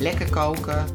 lekker 0.00 0.30
koken, 0.30 0.86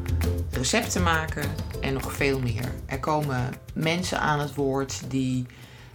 recepten 0.50 1.02
maken 1.02 1.50
en 1.80 1.92
nog 1.92 2.12
veel 2.12 2.40
meer. 2.40 2.72
Er 2.86 3.00
komen 3.00 3.52
mensen 3.74 4.20
aan 4.20 4.40
het 4.40 4.54
woord 4.54 5.00
die 5.08 5.46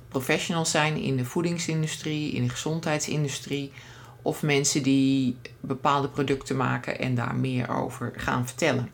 professionals 0.07 0.71
zijn 0.71 0.97
in 0.97 1.17
de 1.17 1.25
voedingsindustrie, 1.25 2.31
in 2.31 2.43
de 2.43 2.49
gezondheidsindustrie 2.49 3.71
of 4.21 4.41
mensen 4.41 4.83
die 4.83 5.37
bepaalde 5.59 6.07
producten 6.07 6.57
maken 6.57 6.99
en 6.99 7.15
daar 7.15 7.35
meer 7.35 7.69
over 7.69 8.13
gaan 8.17 8.45
vertellen. 8.45 8.91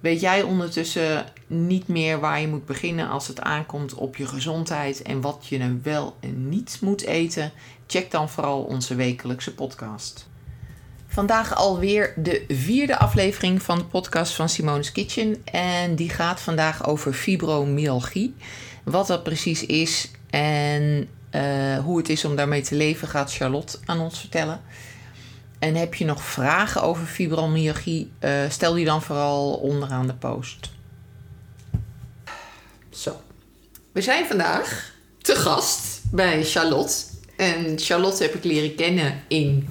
Weet 0.00 0.20
jij 0.20 0.42
ondertussen 0.42 1.26
niet 1.46 1.88
meer 1.88 2.20
waar 2.20 2.40
je 2.40 2.48
moet 2.48 2.66
beginnen 2.66 3.08
als 3.08 3.28
het 3.28 3.40
aankomt 3.40 3.94
op 3.94 4.16
je 4.16 4.26
gezondheid 4.26 5.02
en 5.02 5.20
wat 5.20 5.46
je 5.48 5.58
nou 5.58 5.80
wel 5.82 6.16
en 6.20 6.48
niet 6.48 6.78
moet 6.80 7.02
eten? 7.02 7.52
Check 7.86 8.10
dan 8.10 8.28
vooral 8.28 8.62
onze 8.62 8.94
wekelijkse 8.94 9.54
podcast. 9.54 10.29
Vandaag 11.12 11.54
alweer 11.54 12.12
de 12.16 12.44
vierde 12.48 12.98
aflevering 12.98 13.62
van 13.62 13.78
de 13.78 13.84
podcast 13.84 14.34
van 14.34 14.48
Simone's 14.48 14.92
Kitchen. 14.92 15.44
En 15.44 15.94
die 15.94 16.10
gaat 16.10 16.40
vandaag 16.40 16.86
over 16.86 17.12
fibromyalgie. 17.12 18.34
Wat 18.84 19.06
dat 19.06 19.22
precies 19.22 19.66
is 19.66 20.10
en 20.30 21.08
uh, 21.34 21.78
hoe 21.78 21.98
het 21.98 22.08
is 22.08 22.24
om 22.24 22.36
daarmee 22.36 22.62
te 22.62 22.74
leven, 22.74 23.08
gaat 23.08 23.32
Charlotte 23.32 23.78
aan 23.84 24.00
ons 24.00 24.18
vertellen. 24.18 24.60
En 25.58 25.74
heb 25.74 25.94
je 25.94 26.04
nog 26.04 26.22
vragen 26.22 26.82
over 26.82 27.06
fibromyalgie, 27.06 28.12
uh, 28.20 28.30
stel 28.48 28.74
die 28.74 28.84
dan 28.84 29.02
vooral 29.02 29.52
onderaan 29.52 30.06
de 30.06 30.14
post. 30.14 30.70
Zo. 32.90 33.20
We 33.92 34.00
zijn 34.00 34.26
vandaag 34.26 34.94
te 35.18 35.36
gast 35.36 36.00
bij 36.10 36.44
Charlotte. 36.44 36.94
En 37.36 37.78
Charlotte 37.78 38.22
heb 38.22 38.34
ik 38.34 38.44
leren 38.44 38.74
kennen 38.74 39.22
in 39.28 39.68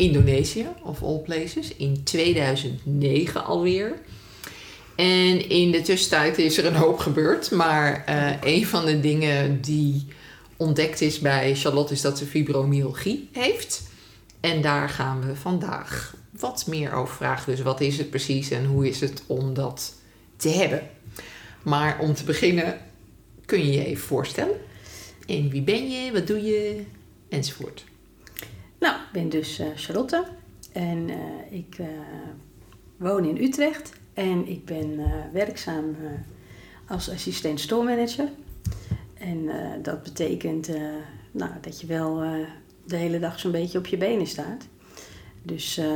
Indonesië, 0.00 0.66
of 0.82 1.02
all 1.02 1.18
places, 1.18 1.74
in 1.76 2.02
2009 2.04 3.44
alweer. 3.44 3.98
En 4.96 5.48
in 5.48 5.70
de 5.70 5.82
tussentijd 5.82 6.38
is 6.38 6.58
er 6.58 6.66
een 6.66 6.74
hoop 6.74 6.98
gebeurd. 6.98 7.50
Maar 7.50 8.04
uh, 8.08 8.54
een 8.54 8.66
van 8.66 8.84
de 8.84 9.00
dingen 9.00 9.60
die 9.60 10.06
ontdekt 10.56 11.00
is 11.00 11.18
bij 11.18 11.56
Charlotte 11.56 11.92
is 11.92 12.00
dat 12.00 12.18
ze 12.18 12.26
fibromyalgie 12.26 13.28
heeft. 13.32 13.82
En 14.40 14.62
daar 14.62 14.88
gaan 14.88 15.26
we 15.26 15.36
vandaag 15.36 16.16
wat 16.30 16.64
meer 16.66 16.92
over 16.92 17.14
vragen. 17.14 17.52
Dus 17.52 17.62
wat 17.62 17.80
is 17.80 17.98
het 17.98 18.10
precies 18.10 18.50
en 18.50 18.64
hoe 18.64 18.88
is 18.88 19.00
het 19.00 19.22
om 19.26 19.54
dat 19.54 19.94
te 20.36 20.48
hebben? 20.48 20.82
Maar 21.62 21.98
om 21.98 22.14
te 22.14 22.24
beginnen 22.24 22.78
kun 23.44 23.66
je 23.66 23.72
je 23.72 23.84
even 23.84 24.04
voorstellen. 24.04 24.56
En 25.26 25.48
wie 25.48 25.62
ben 25.62 25.90
je, 25.90 26.12
wat 26.12 26.26
doe 26.26 26.42
je, 26.42 26.82
enzovoort. 27.28 27.84
Nou, 28.80 28.94
ik 28.94 29.12
ben 29.12 29.28
dus 29.28 29.60
uh, 29.60 29.66
Charlotte 29.74 30.24
en 30.72 31.08
uh, 31.08 31.16
ik 31.50 31.78
uh, 31.78 31.86
woon 32.96 33.24
in 33.24 33.44
Utrecht 33.44 33.92
en 34.14 34.48
ik 34.48 34.64
ben 34.64 35.00
werkzaam 35.32 35.96
als 36.86 37.10
assistent 37.10 37.60
store 37.60 37.84
manager. 37.84 38.28
En 39.14 39.50
dat 39.82 40.02
betekent 40.02 40.70
nou, 41.30 41.50
dat 41.60 41.80
je 41.80 41.86
wel 41.86 42.22
de 42.84 42.96
hele 42.96 43.18
dag 43.18 43.40
zo'n 43.40 43.52
beetje 43.52 43.78
op 43.78 43.86
je 43.86 43.96
benen 43.96 44.26
staat. 44.26 44.68
Dus 45.42 45.78
uh, 45.78 45.86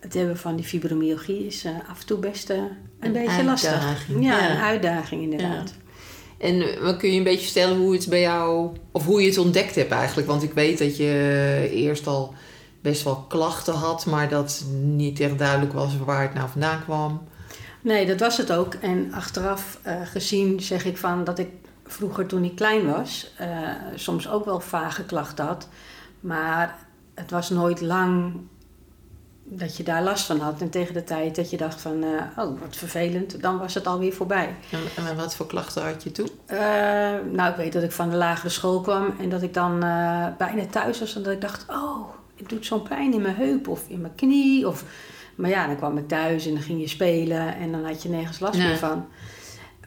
het 0.00 0.14
hebben 0.14 0.38
van 0.38 0.56
die 0.56 0.64
fibromyalgie 0.64 1.46
is 1.46 1.64
uh, 1.64 1.72
af 1.88 2.00
en 2.00 2.06
toe 2.06 2.18
best 2.18 2.50
uh, 2.50 2.56
een, 2.56 2.66
een, 2.98 3.12
beetje 3.12 3.28
uitdaging. 3.28 3.46
lastig. 3.46 4.08
Ja, 4.08 4.38
ja, 4.38 4.50
een 4.50 4.60
uitdaging 4.62 5.22
inderdaad. 5.22 5.74
Ja. 5.76 5.81
En 6.42 6.82
wat 6.82 6.96
kun 6.96 7.10
je 7.10 7.18
een 7.18 7.24
beetje 7.24 7.44
vertellen 7.44 7.76
hoe 7.76 7.92
het 7.92 8.08
bij 8.08 8.20
jou, 8.20 8.70
of 8.92 9.04
hoe 9.04 9.22
je 9.22 9.28
het 9.28 9.38
ontdekt 9.38 9.74
hebt 9.74 9.92
eigenlijk? 9.92 10.28
Want 10.28 10.42
ik 10.42 10.52
weet 10.52 10.78
dat 10.78 10.96
je 10.96 11.68
eerst 11.72 12.06
al 12.06 12.34
best 12.80 13.02
wel 13.02 13.24
klachten 13.28 13.74
had, 13.74 14.06
maar 14.06 14.28
dat 14.28 14.64
niet 14.82 15.20
echt 15.20 15.38
duidelijk 15.38 15.72
was 15.72 15.96
waar 16.04 16.22
het 16.22 16.34
nou 16.34 16.48
vandaan 16.48 16.82
kwam. 16.82 17.22
Nee, 17.80 18.06
dat 18.06 18.20
was 18.20 18.36
het 18.36 18.52
ook. 18.52 18.74
En 18.74 19.12
achteraf 19.12 19.78
gezien 20.04 20.60
zeg 20.60 20.84
ik 20.84 20.96
van 20.96 21.24
dat 21.24 21.38
ik 21.38 21.48
vroeger 21.86 22.26
toen 22.26 22.44
ik 22.44 22.54
klein 22.54 22.86
was, 22.86 23.34
soms 23.94 24.28
ook 24.28 24.44
wel 24.44 24.60
vage 24.60 25.04
klachten 25.04 25.44
had. 25.44 25.68
Maar 26.20 26.78
het 27.14 27.30
was 27.30 27.50
nooit 27.50 27.80
lang 27.80 28.34
dat 29.56 29.76
je 29.76 29.82
daar 29.82 30.02
last 30.02 30.26
van 30.26 30.40
had. 30.40 30.60
En 30.60 30.70
tegen 30.70 30.94
de 30.94 31.04
tijd 31.04 31.36
dat 31.36 31.50
je 31.50 31.56
dacht 31.56 31.80
van, 31.80 32.04
uh, 32.04 32.20
oh, 32.36 32.60
wat 32.60 32.76
vervelend, 32.76 33.42
dan 33.42 33.58
was 33.58 33.74
het 33.74 33.86
alweer 33.86 34.12
voorbij. 34.12 34.56
En, 34.70 35.06
en 35.06 35.16
wat 35.16 35.34
voor 35.34 35.46
klachten 35.46 35.82
had 35.84 36.02
je 36.02 36.12
toen? 36.12 36.30
Uh, 36.48 36.58
nou, 37.32 37.50
ik 37.50 37.56
weet 37.56 37.72
dat 37.72 37.82
ik 37.82 37.92
van 37.92 38.10
de 38.10 38.16
lagere 38.16 38.48
school 38.48 38.80
kwam 38.80 39.14
en 39.18 39.28
dat 39.28 39.42
ik 39.42 39.54
dan 39.54 39.84
uh, 39.84 40.26
bijna 40.38 40.66
thuis 40.66 41.00
was. 41.00 41.14
En 41.14 41.22
dat 41.22 41.32
ik 41.32 41.40
dacht, 41.40 41.66
oh, 41.68 42.08
het 42.36 42.48
doet 42.48 42.66
zo'n 42.66 42.82
pijn 42.82 43.12
in 43.12 43.22
mijn 43.22 43.36
heup 43.36 43.68
of 43.68 43.88
in 43.88 44.00
mijn 44.00 44.14
knie. 44.14 44.68
Of... 44.68 44.84
Maar 45.34 45.50
ja, 45.50 45.66
dan 45.66 45.76
kwam 45.76 45.98
ik 45.98 46.08
thuis 46.08 46.46
en 46.46 46.54
dan 46.54 46.62
ging 46.62 46.80
je 46.80 46.88
spelen 46.88 47.56
en 47.56 47.72
dan 47.72 47.84
had 47.84 48.02
je 48.02 48.08
nergens 48.08 48.40
last 48.40 48.58
nee. 48.58 48.66
meer 48.66 48.78
van. 48.78 49.06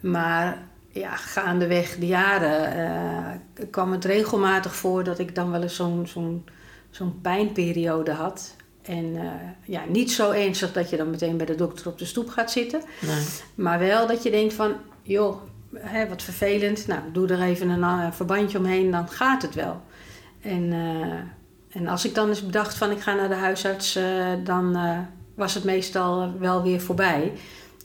Maar 0.02 0.58
ja, 0.88 1.16
gaandeweg 1.16 1.96
de 1.96 2.06
jaren 2.06 3.42
kwam 3.70 3.92
het 3.92 4.04
regelmatig 4.04 4.74
voor 4.74 5.04
dat 5.04 5.18
ik 5.18 5.34
dan 5.34 5.50
wel 5.50 5.62
eens 5.62 5.76
zo'n 5.76 6.06
zo'n 6.06 6.44
zo'n 6.90 7.20
pijnperiode 7.20 8.12
had. 8.12 8.56
En 8.86 9.04
uh, 9.04 9.30
ja, 9.64 9.82
niet 9.88 10.12
zo 10.12 10.30
ernstig 10.30 10.72
dat 10.72 10.90
je 10.90 10.96
dan 10.96 11.10
meteen 11.10 11.36
bij 11.36 11.46
de 11.46 11.54
dokter 11.54 11.88
op 11.88 11.98
de 11.98 12.04
stoep 12.04 12.28
gaat 12.28 12.50
zitten. 12.50 12.80
Nee. 13.00 13.24
Maar 13.54 13.78
wel 13.78 14.06
dat 14.06 14.22
je 14.22 14.30
denkt 14.30 14.54
van, 14.54 14.74
joh, 15.02 15.36
hè, 15.74 16.08
wat 16.08 16.22
vervelend. 16.22 16.86
Nou, 16.86 17.00
doe 17.12 17.28
er 17.28 17.42
even 17.42 17.68
een 17.68 17.78
uh, 17.78 18.12
verbandje 18.12 18.58
omheen, 18.58 18.90
dan 18.90 19.08
gaat 19.08 19.42
het 19.42 19.54
wel. 19.54 19.82
En, 20.40 20.72
en 21.70 21.86
als 21.86 22.04
ik 22.04 22.14
dan 22.14 22.28
eens 22.28 22.46
bedacht 22.46 22.76
van 22.76 22.90
ik 22.90 23.00
ga 23.00 23.14
naar 23.14 23.28
de 23.28 23.34
huisarts, 23.34 23.98
dan 24.44 24.76
was 25.34 25.54
het 25.54 25.64
meestal 25.64 26.32
wel 26.38 26.62
weer 26.62 26.80
voorbij. 26.80 27.32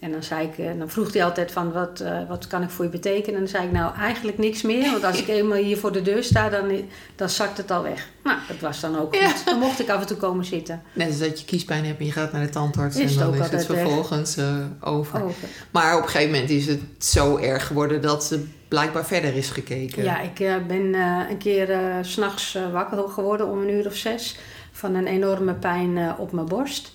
En 0.02 0.12
dan, 0.12 0.22
zei 0.22 0.48
ik, 0.48 0.78
dan 0.78 0.90
vroeg 0.90 1.12
hij 1.12 1.24
altijd 1.24 1.52
van 1.52 1.72
wat, 1.72 2.00
uh, 2.00 2.28
wat 2.28 2.46
kan 2.46 2.62
ik 2.62 2.70
voor 2.70 2.84
je 2.84 2.90
betekenen? 2.90 3.34
En 3.34 3.38
dan 3.38 3.48
zei 3.48 3.66
ik 3.66 3.72
nou 3.72 3.96
eigenlijk 3.96 4.38
niks 4.38 4.62
meer. 4.62 4.90
Want 4.90 5.04
als 5.04 5.20
ik 5.20 5.28
eenmaal 5.38 5.58
hier 5.58 5.78
voor 5.78 5.92
de 5.92 6.02
deur 6.02 6.24
sta, 6.24 6.48
dan, 6.48 6.70
dan 7.16 7.28
zakt 7.28 7.56
het 7.56 7.70
al 7.70 7.82
weg. 7.82 8.08
Nou, 8.24 8.38
dat 8.48 8.58
was 8.58 8.80
dan 8.80 8.98
ook 8.98 9.16
goed. 9.16 9.44
Dan 9.44 9.58
mocht 9.58 9.80
ik 9.80 9.88
af 9.88 10.00
en 10.00 10.06
toe 10.06 10.16
komen 10.16 10.44
zitten. 10.44 10.82
Net 10.92 11.08
als 11.08 11.18
dat 11.18 11.40
je 11.40 11.46
kiespijn 11.46 11.84
hebt 11.84 11.98
en 11.98 12.06
je 12.06 12.12
gaat 12.12 12.32
naar 12.32 12.42
de 12.42 12.48
tandarts. 12.48 12.96
Is 12.96 13.12
en 13.12 13.18
dan 13.18 13.34
is 13.34 13.48
het 13.48 13.66
vervolgens 13.66 14.38
uh, 14.38 14.56
over. 14.80 15.22
over. 15.22 15.48
Maar 15.70 15.96
op 15.96 16.02
een 16.02 16.08
gegeven 16.08 16.32
moment 16.32 16.50
is 16.50 16.66
het 16.66 16.80
zo 16.98 17.36
erg 17.36 17.66
geworden 17.66 18.02
dat 18.02 18.24
ze 18.24 18.44
blijkbaar 18.68 19.06
verder 19.06 19.36
is 19.36 19.50
gekeken. 19.50 20.02
Ja, 20.02 20.20
ik 20.20 20.40
uh, 20.40 20.54
ben 20.66 20.94
een 21.30 21.38
keer 21.38 21.78
s 22.02 22.12
s'nachts 22.12 22.58
wakker 22.72 23.08
geworden 23.08 23.50
om 23.50 23.62
een 23.62 23.70
uur 23.70 23.86
of 23.86 23.94
zes. 23.94 24.38
Van 24.72 24.94
een 24.94 25.06
enorme 25.06 25.54
pijn 25.54 26.18
op 26.18 26.32
mijn 26.32 26.46
borst. 26.46 26.92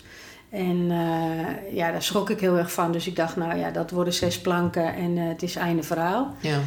En 0.50 0.78
uh, 0.78 1.74
ja, 1.74 1.92
daar 1.92 2.04
schrok 2.04 2.30
ik 2.30 2.40
heel 2.40 2.58
erg 2.58 2.72
van. 2.72 2.92
Dus 2.92 3.08
ik 3.08 3.16
dacht, 3.16 3.36
nou 3.36 3.58
ja, 3.58 3.72
dat 3.72 3.92
worden 3.92 4.14
zes 4.14 4.42
planken 4.42 4.96
en 4.96 5.18
uh, 5.18 5.28
het 5.28 5.44
is 5.44 5.56
einde 5.56 5.84
verhaal. 5.84 6.36
Ja. 6.42 6.60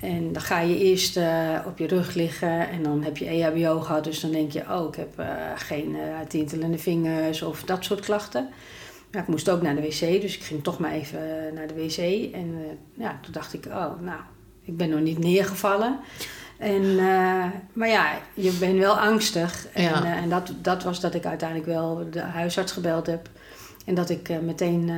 En 0.00 0.32
dan 0.32 0.42
ga 0.42 0.60
je 0.60 0.78
eerst 0.78 1.16
uh, 1.16 1.58
op 1.66 1.78
je 1.78 1.86
rug 1.86 2.14
liggen 2.14 2.68
en 2.68 2.82
dan 2.82 3.02
heb 3.02 3.16
je 3.16 3.26
EHBO 3.26 3.80
gehad. 3.80 4.04
Dus 4.04 4.20
dan 4.20 4.30
denk 4.30 4.52
je, 4.52 4.62
oh, 4.70 4.88
ik 4.88 4.94
heb 4.94 5.26
geen 5.56 5.96
tintelende 6.28 6.78
vingers 6.78 7.42
of 7.42 7.62
dat 7.62 7.84
soort 7.84 8.00
klachten. 8.00 8.48
Ja, 9.10 9.20
ik 9.20 9.26
moest 9.26 9.50
ook 9.50 9.62
naar 9.62 9.74
de 9.74 9.80
wc, 9.80 10.20
dus 10.20 10.36
ik 10.36 10.42
ging 10.42 10.62
toch 10.62 10.78
maar 10.78 10.92
even 10.92 11.20
naar 11.54 11.66
de 11.66 11.74
wc. 11.74 12.32
En 12.34 12.78
ja, 12.94 13.18
toen 13.22 13.32
dacht 13.32 13.54
ik, 13.54 13.66
oh, 13.66 14.00
nou, 14.00 14.20
ik 14.62 14.76
ben 14.76 14.90
nog 14.90 15.00
niet 15.00 15.18
neergevallen. 15.18 15.98
En, 16.58 16.82
uh, 16.82 17.44
maar 17.72 17.88
ja, 17.88 18.18
je 18.34 18.52
bent 18.52 18.78
wel 18.78 18.98
angstig. 18.98 19.66
En, 19.72 19.82
ja. 19.82 20.02
uh, 20.02 20.10
en 20.10 20.28
dat, 20.28 20.52
dat 20.62 20.82
was 20.82 21.00
dat 21.00 21.14
ik 21.14 21.26
uiteindelijk 21.26 21.68
wel 21.68 22.06
de 22.10 22.20
huisarts 22.20 22.72
gebeld 22.72 23.06
heb. 23.06 23.28
En 23.84 23.94
dat 23.94 24.10
ik 24.10 24.28
uh, 24.28 24.38
meteen 24.38 24.92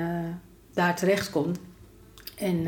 daar 0.75 0.97
terecht 0.97 1.31
kon. 1.31 1.57
En, 2.37 2.67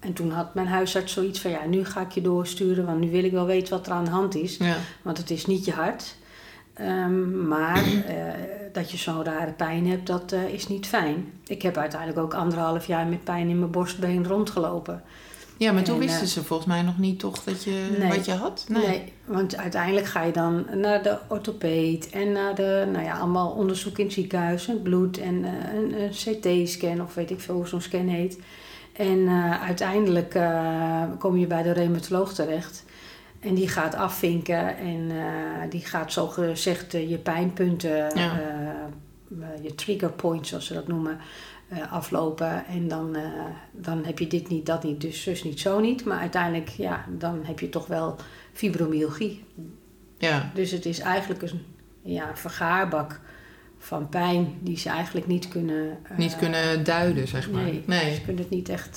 en 0.00 0.12
toen 0.12 0.30
had 0.30 0.54
mijn 0.54 0.66
huisarts 0.66 1.12
zoiets 1.12 1.40
van... 1.40 1.50
ja, 1.50 1.64
nu 1.64 1.84
ga 1.84 2.00
ik 2.00 2.10
je 2.10 2.20
doorsturen... 2.20 2.86
want 2.86 3.00
nu 3.00 3.10
wil 3.10 3.24
ik 3.24 3.32
wel 3.32 3.46
weten 3.46 3.76
wat 3.76 3.86
er 3.86 3.92
aan 3.92 4.04
de 4.04 4.10
hand 4.10 4.34
is. 4.34 4.56
Ja. 4.56 4.76
Want 5.02 5.18
het 5.18 5.30
is 5.30 5.46
niet 5.46 5.64
je 5.64 5.72
hart. 5.72 6.16
Um, 6.80 7.46
maar 7.46 7.82
dat 8.72 8.90
je 8.90 8.96
zo'n 8.96 9.24
rare 9.24 9.52
pijn 9.52 9.86
hebt, 9.86 10.06
dat 10.06 10.32
is 10.32 10.68
niet 10.68 10.86
fijn. 10.86 11.32
Ik 11.46 11.62
heb 11.62 11.76
uiteindelijk 11.76 12.20
ook 12.20 12.34
anderhalf 12.34 12.86
jaar 12.86 13.06
met 13.06 13.24
pijn 13.24 13.48
in 13.48 13.58
mijn 13.58 13.70
borstbeen 13.70 14.26
rondgelopen... 14.26 15.02
Ja, 15.56 15.72
maar 15.72 15.82
toen 15.82 15.98
wisten 15.98 16.26
ze 16.26 16.44
volgens 16.44 16.68
mij 16.68 16.82
nog 16.82 16.98
niet 16.98 17.18
toch 17.18 17.42
dat 17.42 17.64
je, 17.64 17.96
nee, 17.98 18.08
wat 18.08 18.24
je 18.24 18.32
had? 18.32 18.64
Nee. 18.68 18.86
nee. 18.86 19.12
want 19.24 19.56
uiteindelijk 19.56 20.06
ga 20.06 20.22
je 20.22 20.32
dan 20.32 20.66
naar 20.74 21.02
de 21.02 21.18
orthopeed 21.28 22.10
en 22.10 22.32
naar 22.32 22.54
de, 22.54 22.88
nou 22.92 23.04
ja, 23.04 23.18
allemaal 23.18 23.50
onderzoek 23.50 23.98
in 23.98 24.04
het 24.04 24.14
ziekenhuis, 24.14 24.68
bloed 24.82 25.18
en 25.18 25.34
uh, 25.34 25.50
een, 25.74 26.02
een 26.02 26.10
CT-scan 26.10 27.02
of 27.02 27.14
weet 27.14 27.30
ik 27.30 27.40
veel 27.40 27.54
hoe 27.54 27.66
zo'n 27.66 27.80
scan 27.80 28.08
heet. 28.08 28.38
En 28.92 29.18
uh, 29.18 29.62
uiteindelijk 29.62 30.34
uh, 30.34 31.02
kom 31.18 31.36
je 31.36 31.46
bij 31.46 31.62
de 31.62 31.72
reumatoloog 31.72 32.34
terecht. 32.34 32.84
En 33.40 33.54
die 33.54 33.68
gaat 33.68 33.94
afvinken 33.94 34.76
en 34.76 35.10
die 35.70 35.80
gaat 35.80 36.12
zogezegd 36.12 36.92
je 36.92 37.18
pijnpunten, 37.22 38.18
ja. 38.18 38.40
je 39.62 39.74
trigger 39.74 40.10
points 40.10 40.48
zoals 40.48 40.66
ze 40.66 40.74
dat 40.74 40.86
noemen, 40.86 41.18
eh, 41.68 41.92
aflopen. 41.92 42.66
En 42.66 42.88
dan, 42.88 43.16
eh, 43.16 43.22
dan 43.72 44.04
heb 44.04 44.18
je 44.18 44.26
dit 44.26 44.48
niet, 44.48 44.66
dat 44.66 44.82
niet, 44.84 45.00
dus 45.00 45.22
zus 45.22 45.44
niet, 45.44 45.60
zo 45.60 45.80
niet. 45.80 46.04
Maar 46.04 46.18
uiteindelijk, 46.18 46.68
ja, 46.68 47.04
dan 47.18 47.40
heb 47.44 47.60
je 47.60 47.68
toch 47.68 47.86
wel 47.86 48.16
fibromyalgie. 48.52 49.44
Ja. 50.18 50.50
Dus 50.54 50.70
het 50.70 50.86
is 50.86 50.98
eigenlijk 50.98 51.42
een 51.42 51.62
ja, 52.02 52.36
vergaarbak 52.36 53.20
van 53.78 54.08
pijn 54.08 54.58
die 54.60 54.78
ze 54.78 54.88
eigenlijk 54.88 55.26
niet 55.26 55.48
kunnen... 55.48 55.98
eh, 56.10 56.16
Niet 56.18 56.36
kunnen 56.36 56.84
duiden, 56.84 57.28
zeg 57.28 57.50
maar. 57.50 57.62
Nee, 57.62 57.82
nee. 57.86 58.14
ze 58.14 58.20
kunnen 58.22 58.42
het 58.42 58.50
niet 58.50 58.68
echt... 58.68 58.96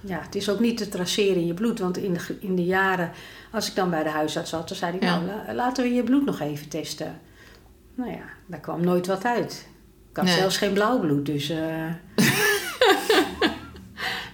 ja, 0.00 0.20
het 0.22 0.34
is 0.34 0.48
ook 0.50 0.60
niet 0.60 0.76
te 0.76 0.88
traceren 0.88 1.36
in 1.36 1.46
je 1.46 1.54
bloed. 1.54 1.78
Want 1.78 1.96
in 1.96 2.12
de, 2.12 2.36
in 2.40 2.54
de 2.56 2.64
jaren, 2.64 3.10
als 3.50 3.68
ik 3.68 3.74
dan 3.74 3.90
bij 3.90 4.02
de 4.02 4.08
huisarts 4.10 4.50
zat, 4.50 4.68
dan 4.68 4.76
zei 4.76 4.98
hij... 4.98 5.08
Ja. 5.08 5.20
Nou, 5.20 5.26
la- 5.46 5.54
laten 5.54 5.84
we 5.84 5.92
je 5.94 6.02
bloed 6.02 6.24
nog 6.24 6.40
even 6.40 6.68
testen. 6.68 7.20
Nou 7.94 8.10
ja, 8.10 8.22
daar 8.46 8.60
kwam 8.60 8.84
nooit 8.84 9.06
wat 9.06 9.24
uit. 9.24 9.66
Ik 10.12 10.18
had 10.18 10.26
Nee. 10.26 10.36
zelfs 10.38 10.56
geen 10.56 10.72
blauw 10.72 10.98
bloed, 11.00 11.26
dus... 11.26 11.48
eh 11.50 11.58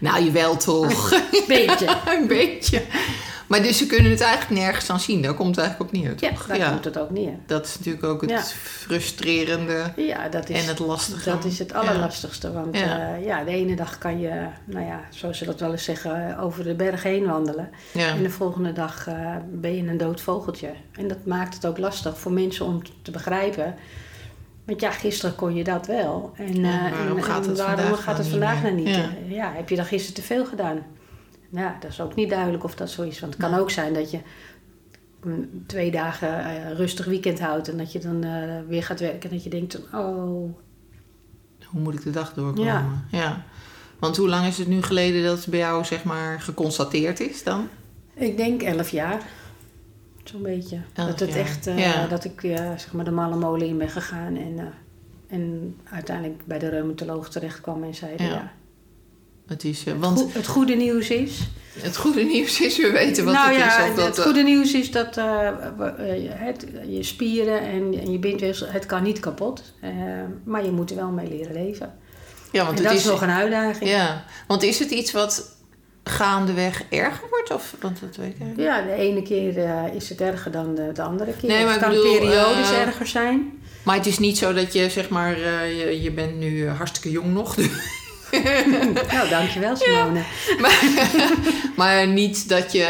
Nou, 0.00 0.24
jawel 0.24 0.56
toch. 0.56 1.10
een 1.12 1.44
beetje. 1.48 1.96
een 2.18 2.26
beetje. 2.26 2.82
Maar 3.46 3.62
dus 3.62 3.78
ze 3.78 3.86
kunnen 3.86 4.10
het 4.10 4.20
eigenlijk 4.20 4.60
nergens 4.60 4.90
aan 4.90 5.00
zien. 5.00 5.22
Daar 5.22 5.34
komt 5.34 5.56
het 5.56 5.64
eigenlijk 5.64 5.90
op 5.94 6.00
neer, 6.00 6.14
Ja, 6.18 6.28
toch? 6.28 6.46
daar 6.46 6.70
komt 6.70 6.84
het 6.84 6.98
ook 6.98 7.10
neer. 7.10 7.32
Dat 7.46 7.66
is 7.66 7.76
natuurlijk 7.78 8.04
ook 8.04 8.20
het 8.20 8.30
Ja. 8.30 8.40
frustrerende 8.42 9.92
Ja, 9.96 10.28
dat 10.28 10.48
is, 10.48 10.62
en 10.62 10.68
het 10.68 10.78
lastige. 10.78 11.30
dat 11.30 11.44
is 11.44 11.58
het 11.58 11.72
allerlastigste. 11.74 12.52
Want 12.52 12.76
Ja. 12.78 12.84
ja. 12.86 13.14
ja, 13.14 13.44
de 13.44 13.50
ene 13.50 13.76
dag 13.76 13.98
kan 13.98 14.20
je, 14.20 14.46
nou 14.64 14.86
ja, 14.86 15.00
zoals 15.10 15.38
ze 15.38 15.44
dat 15.44 15.60
wel 15.60 15.70
eens 15.72 15.84
zeggen, 15.84 16.38
over 16.38 16.64
de 16.64 16.74
berg 16.74 17.02
heen 17.02 17.26
wandelen. 17.26 17.70
Ja. 17.92 18.08
En 18.08 18.22
de 18.22 18.30
volgende 18.30 18.72
dag 18.72 19.06
eh, 19.06 19.36
ben 19.50 19.76
je 19.76 19.82
een 19.90 19.96
dood 19.98 20.20
vogeltje. 20.20 20.70
En 20.92 21.08
dat 21.08 21.24
maakt 21.26 21.54
het 21.54 21.66
ook 21.66 21.78
lastig 21.78 22.18
voor 22.18 22.32
mensen 22.32 22.66
om 22.66 22.82
te 23.02 23.10
begrijpen. 23.10 23.74
Want 24.68 24.80
ja, 24.80 24.90
gisteren 24.90 25.34
kon 25.34 25.54
je 25.54 25.64
dat 25.64 25.86
wel. 25.86 26.32
En, 26.34 26.54
Ja, 26.54 26.86
eh, 26.86 26.92
waarom 26.98 27.16
en- 27.16 27.22
gaat 27.24 27.46
het 27.46 27.58
waarom 27.58 27.76
vandaag 27.76 28.02
gaat 28.02 28.18
het 28.18 28.38
nou 28.38 28.74
niet? 28.74 28.88
Ja. 28.88 28.94
Eh, 28.94 29.30
Ja, 29.30 29.52
heb 29.52 29.68
je 29.68 29.76
dan 29.76 29.84
gisteren 29.84 30.14
te 30.14 30.22
veel 30.22 30.46
gedaan? 30.46 30.82
Ja, 31.50 31.76
dat 31.80 31.90
is 31.90 32.00
ook 32.00 32.14
niet 32.14 32.30
duidelijk 32.30 32.64
of 32.64 32.74
dat 32.74 32.90
zo 32.90 33.02
is. 33.02 33.20
Want 33.20 33.32
het 33.34 33.42
kan 33.42 33.54
ook 33.54 33.70
zijn 33.70 33.94
dat 33.94 34.10
je 34.10 34.18
twee 35.66 35.90
dagen 35.90 36.44
eh, 36.44 36.72
rustig 36.76 37.06
weekend 37.06 37.40
houdt... 37.40 37.68
en 37.68 37.76
dat 37.76 37.92
je 37.92 37.98
dan 37.98 38.24
weer 38.66 38.82
gaat 38.82 39.00
werken 39.00 39.30
en 39.30 39.36
dat 39.36 39.44
je 39.44 39.50
denkt... 39.50 39.80
oh, 39.92 40.54
Hoe 41.64 41.80
moet 41.80 41.94
ik 41.94 42.02
de 42.02 42.10
dag 42.10 42.34
doorkomen? 42.34 42.64
Ja. 42.64 42.86
ja. 43.10 43.42
Want 43.98 44.16
hoe 44.16 44.28
lang 44.28 44.46
is 44.46 44.58
het 44.58 44.68
nu 44.68 44.82
geleden 44.82 45.24
dat 45.24 45.36
het 45.38 45.46
bij 45.46 45.58
jou 45.58 45.84
zeg 45.84 46.04
maar 46.04 46.40
geconstateerd 46.40 47.20
is 47.20 47.42
dan? 47.42 47.68
ik 48.14 48.36
denk 48.36 48.62
elf 48.62 48.88
jaar. 48.88 49.22
Zo'n 50.30 50.42
beetje. 50.42 50.78
Elf 50.94 51.08
dat 51.08 51.20
het 51.20 51.28
jaar. 51.28 51.38
echt, 51.38 51.66
eh, 51.66 51.78
Ja. 51.78 52.06
dat 52.06 52.24
ik 52.24 52.40
zeg 52.76 52.92
maar 52.92 53.04
de 53.04 53.10
malle 53.10 53.36
molen 53.36 53.66
in 53.66 53.78
ben 53.78 53.88
gegaan... 53.88 54.36
en, 54.36 54.58
eh, 54.58 54.64
en 55.36 55.76
uiteindelijk 55.84 56.46
bij 56.46 56.58
de 56.58 56.68
reumatoloog 56.68 57.28
terecht 57.30 57.60
kwam 57.60 57.84
en 57.84 57.94
zei... 57.94 58.12
Ja. 58.16 58.24
Ja. 58.24 58.52
Het, 59.46 59.64
is, 59.64 59.84
eh, 59.84 59.92
Het, 59.92 60.00
want 60.00 60.34
het 60.34 60.46
goede 60.46 60.74
nieuws 60.74 61.10
is... 61.10 61.48
het 61.78 61.96
goede 61.96 62.22
nieuws 62.22 62.60
is, 62.60 62.76
we 62.76 62.90
weten 62.90 63.24
wat 63.24 63.34
nou 63.34 63.48
het 63.48 63.58
ja, 63.58 63.84
is. 63.84 63.90
Of 63.90 63.96
dat, 63.96 64.06
het 64.06 64.20
goede 64.24 64.42
nieuws 64.42 64.74
is 64.74 64.90
dat 64.90 65.14
het, 65.14 66.66
je 66.88 67.02
spieren 67.02 67.60
en, 67.60 68.00
en 68.00 68.12
je 68.12 68.18
bindweefsel, 68.18 68.66
het 68.66 68.86
kan 68.86 69.02
niet 69.02 69.20
kapot. 69.20 69.74
Maar 70.44 70.64
je 70.64 70.70
moet 70.70 70.90
er 70.90 70.96
wel 70.96 71.10
mee 71.10 71.28
leren 71.28 71.52
leven. 71.52 71.94
ja, 72.52 72.64
want 72.64 72.78
en 72.78 72.84
het 72.84 72.92
dat 72.92 72.92
is, 72.92 73.04
is 73.04 73.10
nog 73.10 73.22
een 73.22 73.30
uitdaging. 73.30 73.90
Ja, 73.90 74.24
want 74.46 74.62
is 74.62 74.78
het 74.78 74.90
iets 74.90 75.12
wat 75.12 75.56
gaandeweg 76.08 76.82
erger 76.88 77.28
wordt? 77.30 77.50
Of, 77.54 77.74
want 77.80 78.00
dat 78.00 78.16
weet 78.16 78.34
ik 78.38 78.56
Ja, 78.56 78.82
de 78.82 78.92
ene 78.92 79.22
keer 79.22 79.58
eh, 79.64 79.94
is 79.94 80.08
het 80.08 80.20
erger 80.20 80.50
dan 80.50 80.74
de, 80.74 80.90
de 80.92 81.02
andere 81.02 81.32
keer. 81.40 81.48
Nee, 81.50 81.64
maar 81.64 81.72
het 81.72 81.82
kan 81.82 81.90
bedoel, 81.90 82.18
periodes 82.18 82.70
eh, 82.70 82.80
erger 82.80 83.06
zijn. 83.06 83.60
Maar 83.82 83.96
het 83.96 84.06
is 84.06 84.18
niet 84.18 84.38
zo 84.38 84.52
dat 84.52 84.72
je 84.72 84.90
zeg 84.90 85.08
maar, 85.08 85.32
eh, 85.32 85.78
je, 85.78 86.02
je 86.02 86.10
bent 86.10 86.38
nu 86.38 86.68
hartstikke 86.68 87.10
jong 87.10 87.32
nog. 87.32 87.56
nou, 89.12 89.28
dankjewel 89.28 89.76
Simone. 89.76 90.22
maar, 90.62 90.82
maar 91.76 92.06
niet 92.06 92.48
dat 92.48 92.72
je, 92.72 92.86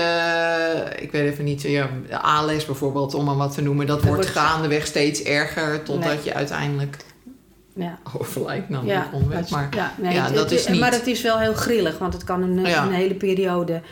ik 0.99 1.13
weet 1.13 1.33
even 1.33 1.45
niet, 1.45 1.63
ja, 1.63 1.89
ALS 2.11 2.65
bijvoorbeeld, 2.65 3.15
om 3.15 3.25
maar 3.25 3.37
wat 3.37 3.55
te 3.55 3.63
noemen, 3.63 3.87
dat, 3.87 4.03
wordt 4.03 4.15
wordt- 4.25 4.39
gaandeweg 4.39 4.87
steeds 4.87 5.23
erger 5.23 5.83
totdat 5.83 6.15
Nee. 6.15 6.25
je 6.25 6.35
uiteindelijk 6.35 6.97
Ja. 7.79 7.99
overlijdt. 8.19 8.69
Nou, 8.69 8.87
Ja, 8.87 9.11
onwet, 9.13 9.51
maar 9.51 9.69
ja, 9.75 9.93
nee, 9.99 10.15
ja, 10.15 10.25
het- 10.25 10.35
dat 10.35 10.51
het- 10.51 10.59
is 10.61 10.67
niet. 10.69 10.81
Maar 10.81 10.93
het 10.93 11.07
is 11.07 11.23
wel 11.23 11.39
heel 11.39 11.55
grillig, 11.55 11.99
want 11.99 12.13
het 12.13 12.25
kan 12.25 12.43
een, 12.43 12.65
Ja. 12.65 12.85
een 12.87 12.93
hele 12.93 13.15
periode 13.15 13.83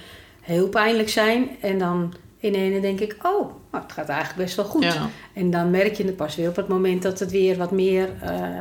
heel 0.40 0.68
pijnlijk 0.68 1.08
zijn. 1.08 1.48
En 1.60 1.78
dan 1.78 2.14
in 2.38 2.54
ene 2.54 2.80
denk 2.80 3.00
ik, 3.00 3.16
oh, 3.22 3.52
het 3.72 3.92
gaat 3.92 4.08
eigenlijk 4.08 4.38
best 4.44 4.56
wel 4.56 4.64
goed. 4.64 4.82
Ja, 4.82 5.08
En 5.32 5.50
dan 5.50 5.70
merk 5.70 5.94
je 5.94 6.04
het 6.04 6.16
pas 6.16 6.36
weer 6.36 6.48
op 6.48 6.56
het 6.56 6.68
moment 6.68 7.02
dat 7.02 7.18
het 7.18 7.30
weer 7.30 7.56
wat 7.56 7.70
meer 7.70 8.08
eh, 8.20 8.58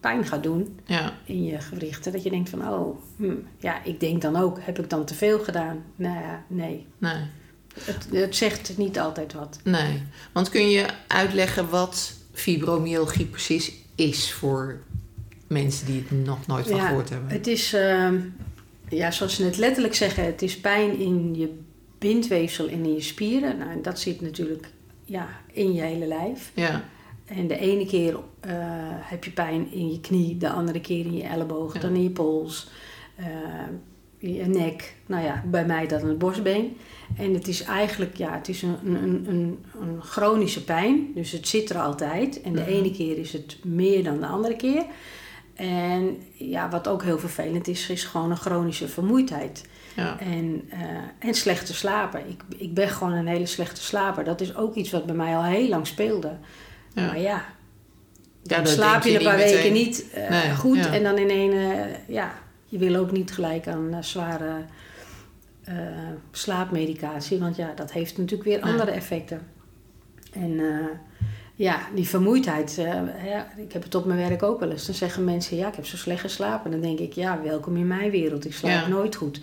pijn 0.00 0.24
gaat 0.26 0.42
doen 0.42 0.78
ja, 0.86 1.12
in 1.24 1.44
je 1.44 1.60
gewrichten. 1.60 2.12
Dat 2.12 2.22
je 2.22 2.30
denkt 2.30 2.50
van, 2.50 2.68
oh, 2.68 2.98
hm, 3.16 3.34
ja, 3.58 3.84
ik 3.84 4.00
denk 4.00 4.22
dan 4.22 4.36
ook, 4.36 4.58
heb 4.60 4.78
ik 4.78 4.90
dan 4.90 5.04
te 5.04 5.14
veel 5.14 5.38
gedaan? 5.38 5.82
Nou 5.96 6.14
ja, 6.14 6.42
nee. 6.46 6.86
nee, 6.98 7.14
Het, 7.84 8.06
het 8.12 8.36
zegt 8.36 8.72
niet 8.78 8.98
altijd 8.98 9.32
wat. 9.32 9.58
nee. 9.64 10.02
Want 10.32 10.48
kun 10.48 10.68
je 10.70 10.86
uitleggen 11.06 11.68
wat 11.68 12.12
fibromyalgie 12.32 13.26
precies 13.26 13.72
is 13.98 14.32
voor 14.32 14.78
mensen 15.46 15.86
die 15.86 16.04
het 16.08 16.26
nog 16.26 16.46
nooit 16.46 16.66
van 16.68 16.76
Ja, 16.76 16.86
gehoord 16.86 17.08
hebben? 17.10 17.30
Het 17.30 17.46
is, 17.46 17.72
ehm, 17.72 18.16
ja, 18.88 19.10
zoals 19.10 19.34
ze 19.36 19.44
het 19.44 19.56
letterlijk 19.56 19.94
zeggen, 19.94 20.24
het 20.24 20.42
is 20.42 20.60
pijn 20.60 20.98
in 20.98 21.34
je 21.34 21.58
bindweefsel 21.98 22.68
en 22.68 22.84
in 22.84 22.92
je 22.94 23.00
spieren. 23.00 23.58
Nou, 23.58 23.70
en 23.70 23.82
dat 23.82 23.98
zit 24.00 24.20
natuurlijk 24.20 24.68
ja, 25.04 25.28
in 25.52 25.72
je 25.72 25.80
hele 25.82 26.06
lijf. 26.06 26.50
Ja, 26.54 26.84
En 27.26 27.46
de 27.46 27.58
ene 27.58 27.86
keer 27.86 28.16
eh, 28.40 28.52
heb 29.00 29.24
je 29.24 29.30
pijn 29.30 29.72
in 29.72 29.90
je 29.92 30.00
knie, 30.00 30.36
de 30.36 30.50
andere 30.50 30.80
keer 30.80 31.04
in 31.04 31.16
je 31.16 31.22
elleboog, 31.22 31.74
Ja. 31.74 31.80
dan 31.80 31.94
in 31.94 32.02
je 32.02 32.10
pols, 32.10 32.68
eh, 33.16 33.26
je 34.18 34.44
nek. 34.46 34.94
Nou 35.06 35.24
ja, 35.24 35.42
bij 35.46 35.64
mij 35.66 35.86
dan 35.86 36.08
het 36.08 36.18
borstbeen. 36.18 36.76
En 37.16 37.34
het 37.34 37.48
is 37.48 37.62
eigenlijk, 37.62 38.16
ja, 38.16 38.32
het 38.34 38.48
is 38.48 38.62
een, 38.62 38.76
een, 38.84 39.24
een, 39.28 39.64
een 39.80 40.02
chronische 40.02 40.64
pijn. 40.64 41.06
Dus 41.14 41.32
het 41.32 41.48
zit 41.48 41.70
er 41.70 41.78
altijd. 41.78 42.40
En 42.42 42.52
de 42.52 42.60
Mhm. 42.60 42.70
ene 42.70 42.90
keer 42.92 43.18
is 43.18 43.32
het 43.32 43.56
meer 43.64 44.04
dan 44.04 44.20
de 44.20 44.26
andere 44.26 44.56
keer. 44.56 44.84
En 45.54 46.22
ja, 46.32 46.68
wat 46.70 46.88
ook 46.88 47.02
heel 47.02 47.18
vervelend 47.18 47.68
is, 47.68 47.88
is 47.90 48.04
gewoon 48.04 48.30
een 48.30 48.36
chronische 48.36 48.88
vermoeidheid. 48.88 49.64
ja, 49.96 50.18
En, 50.20 50.62
eh, 50.70 50.78
en 51.28 51.34
slechte 51.34 51.74
slapen. 51.74 52.20
Ik, 52.28 52.42
ik 52.58 52.74
ben 52.74 52.88
gewoon 52.88 53.12
een 53.12 53.26
hele 53.26 53.46
slechte 53.46 53.82
slaper. 53.82 54.24
Dat 54.24 54.40
is 54.40 54.56
ook 54.56 54.74
iets 54.74 54.90
wat 54.90 55.06
bij 55.06 55.14
mij 55.14 55.36
al 55.36 55.44
heel 55.44 55.68
lang 55.68 55.86
speelde. 55.86 56.36
ja. 56.94 57.06
Maar 57.06 57.18
ja, 57.20 57.44
dan 58.42 58.66
slaap 58.66 59.02
je 59.02 59.18
een 59.18 59.24
paar 59.24 59.36
weken 59.36 59.56
meteen. 59.56 59.72
niet 59.72 60.10
eh, 60.12 60.30
Nee, 60.30 60.54
goed. 60.54 60.86
En 60.90 61.02
dan 61.02 61.18
in 61.18 61.30
een, 61.30 61.52
eh, 61.52 62.08
ja, 62.08 62.32
je 62.68 62.78
wil 62.78 62.94
ook 62.94 63.12
niet 63.12 63.32
gelijk 63.32 63.68
aan 63.68 63.94
eh, 63.94 64.02
zware 64.02 64.64
eh, 65.64 65.74
slaapmedicatie. 66.30 67.38
Want 67.38 67.56
ja, 67.56 67.72
dat 67.74 67.92
heeft 67.92 68.18
natuurlijk 68.18 68.48
weer 68.48 68.60
andere 68.60 68.90
effecten. 68.90 69.46
En 70.32 70.58
eh, 70.58 70.86
ja, 71.54 71.88
die 71.94 72.08
vermoeidheid. 72.08 72.74
ja, 73.24 73.52
ik 73.56 73.72
heb 73.72 73.82
het 73.82 73.94
op 73.94 74.04
mijn 74.04 74.28
werk 74.28 74.42
ook 74.42 74.60
wel 74.60 74.70
eens. 74.70 74.86
Dan 74.86 74.94
zeggen 74.94 75.24
mensen, 75.24 75.56
ja, 75.56 75.68
ik 75.68 75.74
heb 75.74 75.86
zo 75.86 75.96
slecht 75.96 76.20
geslapen. 76.20 76.70
Dan 76.70 76.80
denk 76.80 76.98
ik, 76.98 77.12
ja, 77.12 77.42
welkom 77.42 77.76
in 77.76 77.86
mijn 77.86 78.10
wereld. 78.10 78.44
Ik 78.44 78.54
slaap 78.54 78.70
Ja. 78.70 78.88
nooit 78.88 79.14
goed. 79.14 79.40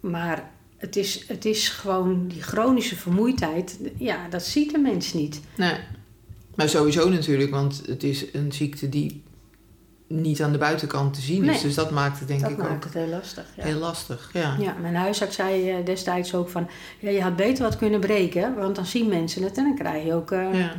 Maar 0.00 0.50
het 0.76 0.96
is, 0.96 1.24
het 1.28 1.44
is 1.44 1.68
gewoon 1.68 2.28
die 2.28 2.42
chronische 2.42 2.96
vermoeidheid. 2.96 3.78
Ja, 3.96 4.28
dat 4.28 4.42
ziet 4.42 4.70
de 4.70 4.78
mens 4.78 5.12
niet. 5.12 5.40
Nee. 5.56 5.76
Maar 6.54 6.68
sowieso 6.68 7.08
natuurlijk, 7.08 7.50
want 7.50 7.82
het 7.86 8.02
is 8.02 8.24
een 8.32 8.52
ziekte 8.52 8.88
die 8.88 9.22
niet 10.08 10.42
aan 10.42 10.52
de 10.52 10.58
buitenkant 10.58 11.14
te 11.14 11.20
zien 11.20 11.44
is. 11.44 11.50
Nee. 11.50 11.62
Dus 11.62 11.74
dat 11.74 11.90
maakt 11.90 12.18
het 12.18 12.28
denk 12.28 12.40
dat 12.40 12.50
ik 12.50 12.56
maakt 12.56 12.70
ook 12.72 12.84
het 12.84 12.94
heel 12.94 13.06
lastig. 13.08 13.44
Ja. 13.56 13.64
heel 13.64 13.78
lastig. 13.78 14.30
Ja. 14.32 14.56
Ja, 14.58 14.74
mijn 14.80 14.94
huisarts 14.94 15.36
zei 15.36 15.70
eh, 15.70 15.84
destijds 15.84 16.34
ook 16.34 16.48
van... 16.48 16.68
Ja, 16.98 17.10
je 17.10 17.22
had 17.22 17.36
beter 17.36 17.64
wat 17.64 17.76
kunnen 17.76 18.00
breken, 18.00 18.54
want 18.54 18.76
dan 18.76 18.86
zien 18.86 19.08
mensen 19.08 19.42
het... 19.42 19.56
en 19.56 19.64
dan 19.64 19.74
krijg 19.76 20.04
je 20.04 20.14
ook 20.14 20.30
eh, 20.32 20.54
Ja. 20.54 20.72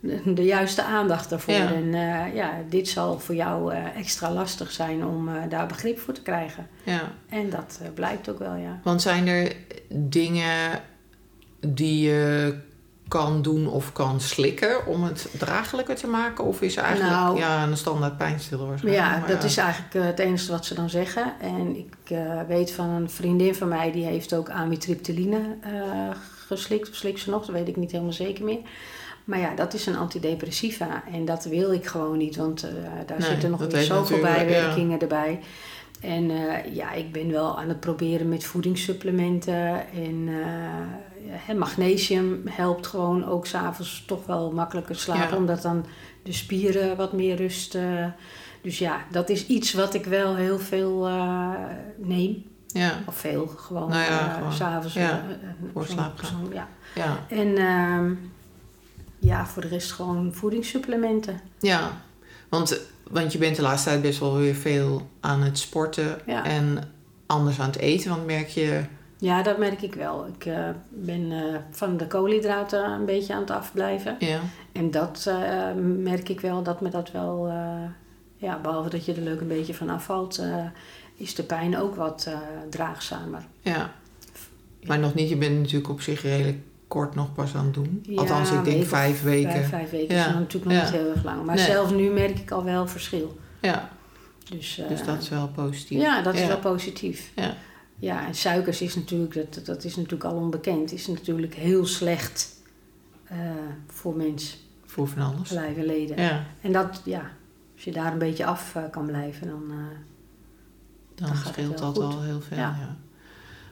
de, 0.00 0.34
de 0.34 0.44
juiste 0.44 0.82
aandacht 0.84 1.32
ervoor. 1.32 1.54
Ja. 1.54 1.72
En 1.72 1.94
eh, 1.94 2.34
ja, 2.34 2.52
dit 2.68 2.88
zal 2.88 3.18
voor 3.18 3.34
jou 3.34 3.74
extra 3.74 4.32
lastig 4.32 4.70
zijn 4.70 5.04
om 5.04 5.30
daar 5.48 5.66
begrip 5.66 5.98
voor 5.98 6.14
te 6.14 6.22
krijgen. 6.22 6.66
ja. 6.84 7.12
En 7.28 7.50
dat 7.50 7.80
blijkt 7.94 8.28
ook 8.28 8.38
wel, 8.38 8.54
ja. 8.54 8.80
Want 8.84 9.02
zijn 9.02 9.26
er 9.26 9.52
dingen 9.88 10.80
die 11.60 12.08
je 12.08 12.54
kan 13.20 13.42
doen 13.42 13.66
of 13.66 13.92
kan 13.92 14.20
slikken 14.20 14.86
om 14.86 15.04
het 15.04 15.28
draaglijker 15.38 15.94
te 15.94 16.06
maken? 16.06 16.44
Of 16.44 16.62
is 16.62 16.76
eigenlijk 16.76 17.10
Nou. 17.10 17.38
ja, 17.38 17.62
een 17.62 17.76
standaard 17.76 18.16
pijnstiller 18.16 18.66
waarschijnlijk? 18.66 19.04
Ja, 19.04 19.18
maar 19.18 19.28
dat 19.28 19.44
is 19.44 19.56
eigenlijk 19.56 19.94
eh, 19.94 20.04
het 20.04 20.18
enige 20.18 20.50
wat 20.50 20.64
ze 20.64 20.74
dan 20.74 20.90
zeggen. 20.90 21.32
En 21.40 21.76
ik 21.76 22.10
eh, 22.10 22.40
weet 22.48 22.72
van 22.72 22.88
een 22.88 23.10
vriendin 23.10 23.54
van 23.54 23.68
mij... 23.68 23.92
die 23.92 24.04
heeft 24.04 24.34
ook 24.34 24.50
amitriptyline 24.50 25.56
eh 25.60 25.70
geslikt. 26.46 26.88
Of 26.88 26.94
slikt 26.94 27.20
ze 27.20 27.30
nog, 27.30 27.46
dat 27.46 27.54
weet 27.54 27.68
ik 27.68 27.76
niet 27.76 27.90
helemaal 27.90 28.12
zeker 28.12 28.44
meer. 28.44 28.58
Maar 29.24 29.38
ja, 29.38 29.54
dat 29.54 29.74
is 29.74 29.86
een 29.86 29.96
antidepressiva. 29.96 31.02
En 31.12 31.24
dat 31.24 31.44
wil 31.44 31.72
ik 31.72 31.86
gewoon 31.86 32.16
niet, 32.16 32.36
want 32.36 32.60
daar 33.06 33.18
Nee, 33.18 33.28
zitten 33.28 33.50
nog 33.50 33.60
weer 33.66 33.82
zoveel 33.82 34.20
bijwerkingen 34.20 35.00
erbij. 35.00 35.40
En 36.00 36.30
ja, 36.72 36.92
ik 36.92 37.12
ben 37.12 37.30
wel 37.30 37.58
aan 37.58 37.68
het 37.68 37.80
proberen 37.80 38.28
met 38.28 38.44
voedingssupplementen. 38.44 39.92
En 39.92 40.28
eh, 41.48 41.56
magnesium 41.56 42.42
helpt 42.50 42.86
gewoon 42.86 43.24
ook 43.24 43.46
s'avonds 43.46 44.04
toch 44.06 44.26
wel 44.26 44.52
makkelijker 44.52 44.96
slapen. 44.96 45.30
Ja. 45.30 45.36
Omdat 45.36 45.62
dan 45.62 45.86
de 46.22 46.32
spieren 46.32 46.96
wat 46.96 47.12
meer 47.12 47.36
rust 47.36 47.76
Dus 48.62 48.78
ja, 48.78 49.04
dat 49.10 49.28
is 49.28 49.46
iets 49.46 49.72
wat 49.72 49.94
ik 49.94 50.04
wel 50.04 50.36
heel 50.36 50.58
veel 50.58 51.06
eh, 51.06 51.50
neem. 51.96 52.44
Ja, 52.66 53.02
Of 53.06 53.16
veel, 53.16 53.46
gewoon, 53.46 53.88
Nou 53.88 54.02
ja, 54.02 54.28
eh, 54.28 54.34
gewoon. 54.34 54.52
s'avonds. 54.52 54.94
Ja, 54.94 55.24
voor 55.72 55.86
slaap 55.86 56.20
ja. 56.52 56.68
ja, 56.94 57.18
En 57.28 57.56
ehm, 57.56 58.14
ja, 59.18 59.46
voor 59.46 59.62
de 59.62 59.68
rest 59.68 59.92
gewoon 59.92 60.32
voedingssupplementen. 60.34 61.40
ja. 61.58 62.02
Want, 62.48 62.80
want 63.10 63.32
je 63.32 63.38
bent 63.38 63.56
de 63.56 63.62
laatste 63.62 63.88
tijd 63.88 64.02
best 64.02 64.18
wel 64.18 64.36
weer 64.36 64.54
veel 64.54 65.10
aan 65.20 65.42
het 65.42 65.58
sporten 65.58 66.26
en 66.26 66.92
anders 67.26 67.60
aan 67.60 67.66
het 67.66 67.78
eten. 67.78 68.10
Want 68.10 68.26
merk 68.26 68.48
je... 68.48 68.84
Ja, 69.24 69.42
dat 69.42 69.58
merk 69.58 69.82
ik 69.82 69.94
wel. 69.94 70.26
Ik 70.26 70.44
eh, 70.46 70.68
ben 70.88 71.32
eh, 71.32 71.54
van 71.70 71.96
de 71.96 72.06
koolhydraten 72.06 72.84
een 72.90 73.04
beetje 73.04 73.34
aan 73.34 73.40
het 73.40 73.50
afblijven. 73.50 74.16
Ja, 74.18 74.40
En 74.72 74.90
dat 74.90 75.24
eh, 75.28 75.72
merk 75.98 76.28
ik 76.28 76.40
wel, 76.40 76.62
dat 76.62 76.80
me 76.80 76.88
dat 76.88 77.10
wel... 77.10 77.48
ja, 78.36 78.58
behalve 78.62 78.88
dat 78.90 79.04
je 79.04 79.14
er 79.14 79.20
leuk 79.22 79.40
een 79.40 79.48
beetje 79.48 79.74
van 79.74 79.90
afvalt... 79.90 80.42
is 81.16 81.34
de 81.34 81.42
pijn 81.42 81.78
ook 81.78 81.94
wat 81.94 82.28
draagzamer. 82.70 83.44
ja. 83.62 83.92
Maar 84.82 84.98
nog 84.98 85.14
niet, 85.14 85.28
je 85.28 85.36
bent 85.36 85.58
natuurlijk 85.58 85.88
op 85.88 86.00
zich 86.00 86.22
redelijk 86.22 86.58
kort 86.88 87.14
nog 87.14 87.32
pas 87.34 87.54
aan 87.54 87.64
het 87.64 87.74
doen. 87.74 88.04
Ja, 88.08 88.20
Althans, 88.20 88.50
ik 88.50 88.64
denk 88.64 88.84
vijf 88.84 89.22
weken. 89.22 89.50
Vijf, 89.52 89.68
vijf 89.68 89.90
weken 89.90 90.14
Ja. 90.16 90.26
is 90.26 90.32
natuurlijk 90.32 90.64
nog 90.64 90.72
Ja. 90.74 90.82
niet 90.82 90.90
heel 91.00 91.10
erg 91.10 91.24
lang. 91.24 91.44
Maar 91.44 91.54
Nee. 91.56 91.64
zelfs 91.64 91.92
nu 91.92 92.10
merk 92.10 92.38
ik 92.38 92.50
al 92.50 92.64
wel 92.64 92.86
verschil. 92.86 93.38
Ja, 93.60 93.88
Dus, 94.50 94.80
dus 94.88 95.04
dat 95.04 95.22
is 95.22 95.28
wel 95.28 95.48
positief. 95.48 96.00
Ja, 96.00 96.22
dat 96.22 96.34
is 96.34 96.46
wel 96.46 96.58
positief. 96.58 97.30
Ja. 97.34 97.54
Ja, 98.04 98.26
en 98.26 98.34
suikers 98.34 98.80
is 98.80 98.94
natuurlijk, 98.94 99.54
dat, 99.54 99.66
dat 99.66 99.84
is 99.84 99.96
natuurlijk 99.96 100.24
al 100.24 100.36
onbekend, 100.36 100.92
is 100.92 101.06
natuurlijk 101.06 101.54
heel 101.54 101.86
slecht 101.86 102.48
eh, 103.24 103.38
voor 103.86 104.16
mens, 104.16 104.58
Voor 104.84 105.08
van 105.08 105.22
alles. 105.22 105.50
lijf 105.50 105.76
en 105.76 105.84
leden. 105.84 106.22
Ja, 106.22 106.46
En 106.60 106.72
dat, 106.72 107.00
ja, 107.04 107.30
als 107.74 107.84
je 107.84 107.92
daar 107.92 108.12
een 108.12 108.18
beetje 108.18 108.46
af 108.46 108.74
eh, 108.74 108.82
kan 108.90 109.06
blijven, 109.06 109.46
dan... 109.46 109.62
eh, 109.70 111.26
dan, 111.26 111.36
scheelt 111.36 111.78
dat 111.78 111.98
al 111.98 112.22
heel 112.22 112.40
veel. 112.40 112.56
Ja. 112.56 112.76
Ja. 112.80 112.96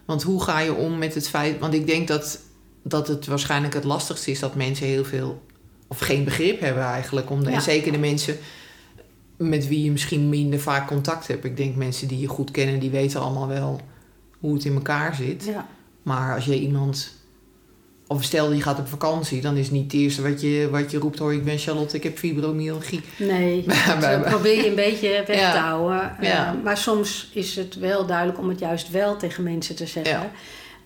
Want 0.05 0.23
hoe 0.23 0.43
ga 0.43 0.59
je 0.59 0.75
om 0.75 0.99
met 0.99 1.15
het 1.15 1.29
feit... 1.29 1.59
Want 1.59 1.75
ik 1.75 1.87
denk 1.87 2.09
dat, 2.09 2.41
dat 2.83 3.09
het 3.09 3.27
waarschijnlijk 3.27 3.75
het 3.75 3.85
lastigste 3.85 4.31
is 4.31 4.39
dat 4.41 4.55
mensen 4.55 4.87
heel 4.87 5.05
veel... 5.05 5.43
Of 5.87 5.99
geen 5.99 6.25
begrip 6.25 6.61
hebben 6.61 6.83
eigenlijk. 6.83 7.31
Om 7.31 7.45
de, 7.45 7.51
Ja. 7.51 7.57
En 7.57 7.63
zeker 7.63 7.93
de 7.93 7.99
mensen 7.99 8.37
met 9.37 9.69
wie 9.69 9.85
je 9.85 9.91
misschien 9.91 10.29
minder 10.29 10.61
vaak 10.61 10.87
contact 10.87 11.27
hebt. 11.27 11.45
Ik 11.45 11.57
denk 11.57 11.77
mensen 11.77 12.09
die 12.09 12.19
je 12.19 12.27
goed 12.27 12.51
kennen, 12.51 12.81
die 12.81 12.91
weten 12.91 13.21
allemaal 13.21 13.49
wel 13.49 13.81
hoe 14.43 14.55
het 14.55 14.65
in 14.65 14.75
elkaar 14.75 15.15
zit. 15.15 15.45
ja, 15.45 15.67
Maar 16.03 16.35
als 16.35 16.45
je 16.45 16.61
iemand... 16.61 17.21
Of 18.07 18.23
stel 18.25 18.53
je 18.53 18.63
gaat 18.63 18.79
op 18.79 18.89
vakantie, 18.89 19.41
dan 19.41 19.57
is 19.57 19.71
niet 19.71 19.83
het 19.93 20.01
eerste 20.01 20.23
wat 20.23 20.41
je, 20.41 20.69
wat 20.71 20.91
je 20.91 20.99
roept... 20.99 21.19
hoor, 21.19 21.33
ik 21.35 21.45
ben 21.45 21.59
Charlotte, 21.59 21.97
ik 21.97 22.03
heb 22.03 22.19
fibromyalgie. 22.19 23.01
nee, 23.19 23.65
dat 24.01 24.23
probeer 24.23 24.57
je 24.57 24.69
een 24.69 24.75
beetje 24.75 25.25
weg 25.27 25.39
Ja. 25.39 25.53
te 25.53 25.59
houden. 25.59 26.19
Eh, 26.19 26.29
Ja. 26.29 26.53
maar 26.65 26.77
soms 26.77 27.31
is 27.35 27.57
het 27.57 27.75
wel 27.75 28.07
duidelijk 28.07 28.39
om 28.39 28.49
het 28.49 28.59
juist 28.59 28.91
wel 28.91 29.17
tegen 29.17 29.43
mensen 29.43 29.77
te 29.77 29.87
zeggen. 29.87 30.31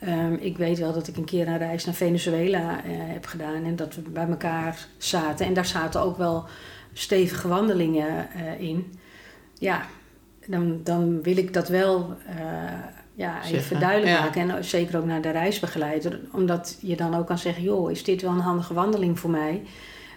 Ehm, 0.00 0.32
ik 0.40 0.56
weet 0.56 0.78
wel 0.78 0.92
dat 0.92 1.08
ik 1.08 1.16
een 1.16 1.24
keer 1.24 1.48
een 1.48 1.58
reis 1.58 1.84
naar 1.84 1.94
Venezuela 1.94 2.84
eh, 2.84 2.90
heb 2.96 3.26
gedaan 3.26 3.64
en 3.64 3.76
dat 3.76 3.94
we 3.94 4.00
bij 4.00 4.28
elkaar 4.28 4.86
zaten. 4.98 5.46
En 5.46 5.54
daar 5.54 5.66
zaten 5.66 6.00
ook 6.00 6.16
wel 6.16 6.44
stevige 6.92 7.48
wandelingen 7.48 8.30
eh, 8.30 8.60
in. 8.68 8.92
Ja, 9.58 9.86
dan, 10.46 10.80
dan 10.84 11.22
wil 11.22 11.36
ik 11.36 11.52
dat 11.52 11.68
wel 11.68 12.16
eh, 12.26 12.34
ja, 13.16 13.44
even 13.44 13.80
duidelijk 13.80 14.12
ja. 14.12 14.20
maken. 14.20 14.50
En 14.50 14.64
zeker 14.64 14.98
ook 14.98 15.04
naar 15.04 15.22
de 15.22 15.30
reisbegeleider. 15.30 16.20
Omdat 16.32 16.78
je 16.80 16.96
dan 16.96 17.14
ook 17.14 17.26
kan 17.26 17.38
zeggen, 17.38 17.62
joh, 17.62 17.90
is 17.90 18.04
dit 18.04 18.22
wel 18.22 18.30
een 18.30 18.38
handige 18.38 18.74
wandeling 18.74 19.18
voor 19.18 19.30
mij? 19.30 19.62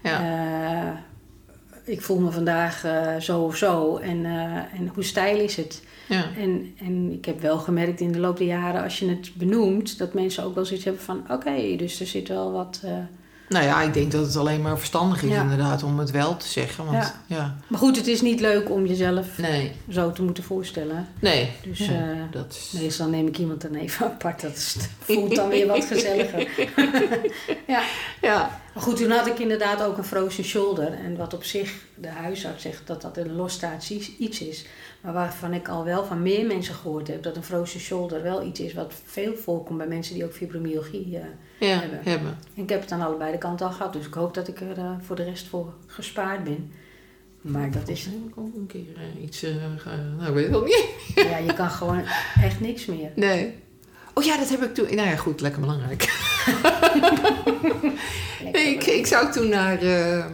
Ja. 0.04 0.22
Eh, 0.22 0.98
ik 1.84 2.02
voel 2.02 2.20
me 2.20 2.32
vandaag 2.32 2.84
eh, 2.84 3.16
zo 3.16 3.42
of 3.42 3.56
zo. 3.56 3.98
En, 3.98 4.26
eh, 4.26 4.80
en 4.80 4.92
hoe 4.94 5.04
stijl 5.04 5.40
is 5.40 5.56
het? 5.56 5.84
Ja. 6.08 6.26
En, 6.38 6.76
en 6.80 7.12
ik 7.12 7.26
heb 7.26 7.42
wel 7.42 7.58
gemerkt 7.58 8.00
in 8.00 8.12
de 8.12 8.20
loop 8.20 8.38
der 8.38 8.48
jaren, 8.48 8.84
als 8.84 9.00
je 9.00 9.10
het 9.10 9.32
benoemt, 9.36 9.98
dat 9.98 10.14
mensen 10.14 10.44
ook 10.44 10.56
wel 10.56 10.66
zoiets 10.66 10.86
hebben 10.86 11.04
van: 11.04 11.24
oké, 11.30 11.76
dus 11.78 12.00
er 12.00 12.08
zit 12.08 12.28
wel 12.28 12.52
wat. 12.52 12.82
Nou 13.50 13.66
ja, 13.66 13.82
ik 13.82 13.94
denk 13.94 14.12
dat 14.12 14.26
het 14.26 14.36
alleen 14.36 14.62
maar 14.62 14.78
verstandig 14.78 15.24
is 15.24 15.30
Ja. 15.30 15.42
inderdaad 15.42 15.84
om 15.84 16.00
het 16.00 16.12
wel 16.12 16.38
te 16.38 16.48
zeggen. 16.48 16.86
Want 16.86 16.98
ja, 16.98 17.36
Ja. 17.36 17.56
Maar 17.68 17.80
goed, 17.80 17.96
het 17.98 18.08
is 18.08 18.22
niet 18.22 18.40
leuk 18.40 18.70
om 18.70 18.86
jezelf 18.86 19.38
nee, 19.38 19.72
zo 19.90 20.12
te 20.12 20.24
moeten 20.24 20.44
voorstellen. 20.44 21.08
nee. 21.20 21.52
Dus 21.64 21.78
Ja, 21.80 21.86
eh, 21.94 22.18
dat 22.32 22.46
is... 22.74 22.80
meestal 22.82 23.08
neem 23.08 23.28
ik 23.28 23.38
iemand 23.38 23.62
dan 23.62 23.74
even 23.76 24.06
apart. 24.12 24.42
Dat 24.42 24.78
voelt 25.00 25.36
dan 25.36 25.50
weer 25.50 25.68
wat 25.68 25.86
gezelliger. 25.94 26.48
ja. 27.68 27.82
Ja, 28.22 28.60
Maar 28.74 28.84
goed, 28.84 28.96
toen 28.98 29.10
had 29.12 29.28
ik 29.28 29.40
inderdaad 29.40 29.84
ook 29.84 29.98
een 29.98 30.04
frozen 30.04 30.44
shoulder. 30.44 30.94
En 30.94 31.18
wat 31.18 31.34
op 31.34 31.44
zich 31.44 31.74
de 31.96 32.08
huisarts 32.08 32.62
zegt 32.62 32.88
dat 32.88 33.02
dat 33.02 33.18
een 33.18 33.36
losstaand 33.36 33.90
iets 34.18 34.40
is. 34.42 34.66
Maar 35.02 35.14
waarvan 35.14 35.54
ik 35.54 35.68
al 35.68 35.84
wel 35.84 36.06
van 36.06 36.22
meer 36.22 36.46
mensen 36.46 36.74
gehoord 36.76 37.08
heb 37.08 37.24
dat 37.24 37.36
een 37.36 37.44
frozen 37.44 37.80
shoulder 37.80 38.24
wel 38.24 38.44
iets 38.46 38.60
is 38.60 38.74
wat 38.74 38.94
veel 39.06 39.36
voorkomt 39.36 39.78
bij 39.78 39.88
mensen 39.88 40.14
die 40.14 40.24
ook 40.26 40.34
fibromyalgie 40.34 41.18
eh, 41.18 41.24
ja, 41.70 41.80
Hebben. 41.80 42.00
hebben. 42.04 42.38
En 42.56 42.64
ik 42.64 42.70
heb 42.70 42.82
het 42.82 42.92
aan 42.92 43.02
allebei 43.02 43.32
de 43.32 43.38
kanten 43.38 43.66
al 43.66 43.72
gehad, 43.72 43.94
dus 43.94 44.06
ik 44.06 44.14
hoop 44.14 44.34
dat 44.34 44.48
ik 44.48 44.60
er 44.62 44.78
eh, 44.78 44.92
voor 45.02 45.16
de 45.16 45.24
rest 45.24 45.48
voor 45.48 45.74
gespaard 45.88 46.44
ben. 46.44 46.72
Maar 47.42 47.72
dat 47.72 47.88
is, 47.88 48.06
ik 48.06 48.14
ook 48.36 48.56
een 48.56 48.68
keer 48.68 48.86
eh, 49.18 49.24
iets... 49.24 49.38
ge- 49.40 50.14
nou, 50.18 50.28
ik 50.28 50.34
weet 50.34 50.46
het 50.48 50.56
ook 50.56 50.66
niet. 50.66 50.86
ja, 51.16 51.38
je 51.38 51.54
kan 51.54 51.70
gewoon 51.70 52.04
echt 52.42 52.60
niks 52.60 52.86
meer. 52.86 53.12
Nee. 53.16 53.54
Oh 54.14 54.24
ja, 54.24 54.38
dat 54.38 54.50
heb 54.50 54.62
ik 54.64 54.74
toen... 54.74 54.96
Nou 54.96 55.08
ja, 55.10 55.16
goed, 55.16 55.42
lekker 55.42 55.62
belangrijk. 55.62 56.28
Nee, 58.54 58.74
ik, 58.74 58.84
ik 58.86 59.06
zou 59.08 59.32
toen 59.32 59.50
naar, 59.50 59.82
eh, 59.82 60.26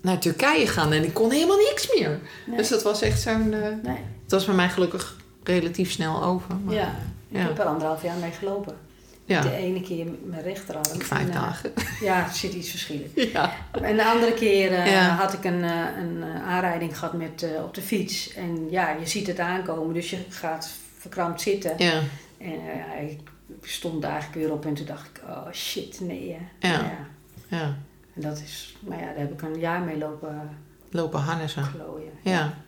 naar 0.00 0.18
Turkije 0.18 0.66
gaan 0.66 0.92
en 0.92 1.04
ik 1.04 1.14
kon 1.14 1.30
helemaal 1.30 1.56
niks 1.56 1.88
meer. 1.98 2.20
Nee. 2.46 2.56
Dus 2.56 2.68
dat 2.68 2.82
was 2.82 3.02
echt 3.02 3.20
zo'n... 3.20 3.48
Nee. 3.48 3.96
het 4.22 4.30
was 4.30 4.44
bij 4.44 4.54
mij 4.54 4.68
gelukkig 4.68 5.16
relatief 5.44 5.90
snel 5.90 6.22
over. 6.24 6.54
Maar, 6.64 6.74
Ja, 6.74 6.86
ik 7.28 7.38
Ja. 7.38 7.46
heb 7.46 7.58
er 7.58 7.64
anderhalf 7.64 8.02
jaar 8.02 8.16
mee 8.16 8.30
gelopen. 8.30 8.76
ja. 9.24 9.40
De 9.40 9.52
ene 9.56 9.80
keer 9.80 10.04
met 10.04 10.26
mijn 10.28 10.42
rechterarm. 10.42 10.84
vijf 10.98 11.20
en, 11.22 11.28
eh, 11.28 11.34
dagen. 11.34 11.72
Ja, 12.00 12.24
er 12.28 12.34
zit 12.34 12.52
iets 12.52 12.70
verschillen. 12.70 13.10
ja. 13.32 13.52
En 13.82 13.96
de 13.96 14.04
andere 14.04 14.32
keer 14.34 14.72
eh, 14.72 14.92
Ja. 14.92 15.08
had 15.16 15.32
ik 15.32 15.44
een, 15.44 15.62
een 15.62 16.24
aanrijding 16.46 16.98
gehad 16.98 17.12
met, 17.12 17.46
op 17.64 17.74
de 17.74 17.82
fiets. 17.82 18.32
En 18.34 18.70
ja, 18.70 18.90
je 19.00 19.06
ziet 19.06 19.26
het 19.26 19.38
aankomen, 19.38 19.94
dus 19.94 20.10
je 20.10 20.18
gaat 20.28 20.70
verkrampt 20.98 21.40
zitten. 21.40 21.74
Ja. 21.78 22.00
En 22.38 23.08
ik 23.08 23.18
stond 23.60 24.04
eigenlijk 24.04 24.34
weer 24.34 24.52
op 24.52 24.66
en 24.66 24.74
toen 24.74 24.86
dacht 24.86 25.06
ik, 25.06 25.22
oh 25.28 25.52
shit, 25.52 26.00
nee. 26.00 26.36
hè. 26.38 26.68
Ja. 26.68 26.80
Nou 26.80 26.84
ja. 26.84 27.06
ja. 27.48 27.76
En 28.14 28.20
dat 28.22 28.38
is, 28.44 28.76
maar 28.80 28.98
ja, 28.98 29.04
daar 29.04 29.18
heb 29.18 29.32
ik 29.32 29.42
een 29.42 29.58
jaar 29.58 29.80
mee 29.80 29.98
lopen 29.98 30.58
Lopen 30.90 31.20
harnessen. 31.20 31.62
glooien. 31.62 32.12
Ja. 32.22 32.58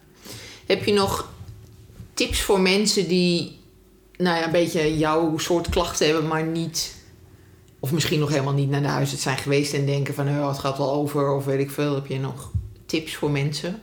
Heb 0.66 0.84
je 0.84 0.92
nog 0.92 1.32
tips 2.14 2.42
voor 2.42 2.60
mensen 2.60 3.08
die 3.08 3.58
nou 4.16 4.38
ja, 4.38 4.44
een 4.44 4.52
beetje 4.52 4.98
jouw 4.98 5.38
soort 5.38 5.68
klachten 5.68 6.06
hebben, 6.06 6.26
maar 6.26 6.44
niet, 6.44 6.96
of 7.78 7.92
misschien 7.92 8.20
nog 8.20 8.28
helemaal 8.28 8.52
niet 8.52 8.70
naar 8.70 8.82
de 8.82 8.88
huisarts 8.88 9.22
zijn 9.22 9.36
geweest 9.36 9.74
en 9.74 9.86
denken 9.86 10.14
van 10.14 10.28
oh, 10.28 10.48
het 10.48 10.58
gaat 10.58 10.78
wel 10.78 10.92
over 10.92 11.30
of 11.32 11.44
weet 11.44 11.60
ik 11.60 11.70
veel. 11.70 11.94
Heb 11.94 12.06
je 12.06 12.18
nog 12.18 12.50
tips 12.86 13.14
voor 13.14 13.30
mensen? 13.30 13.82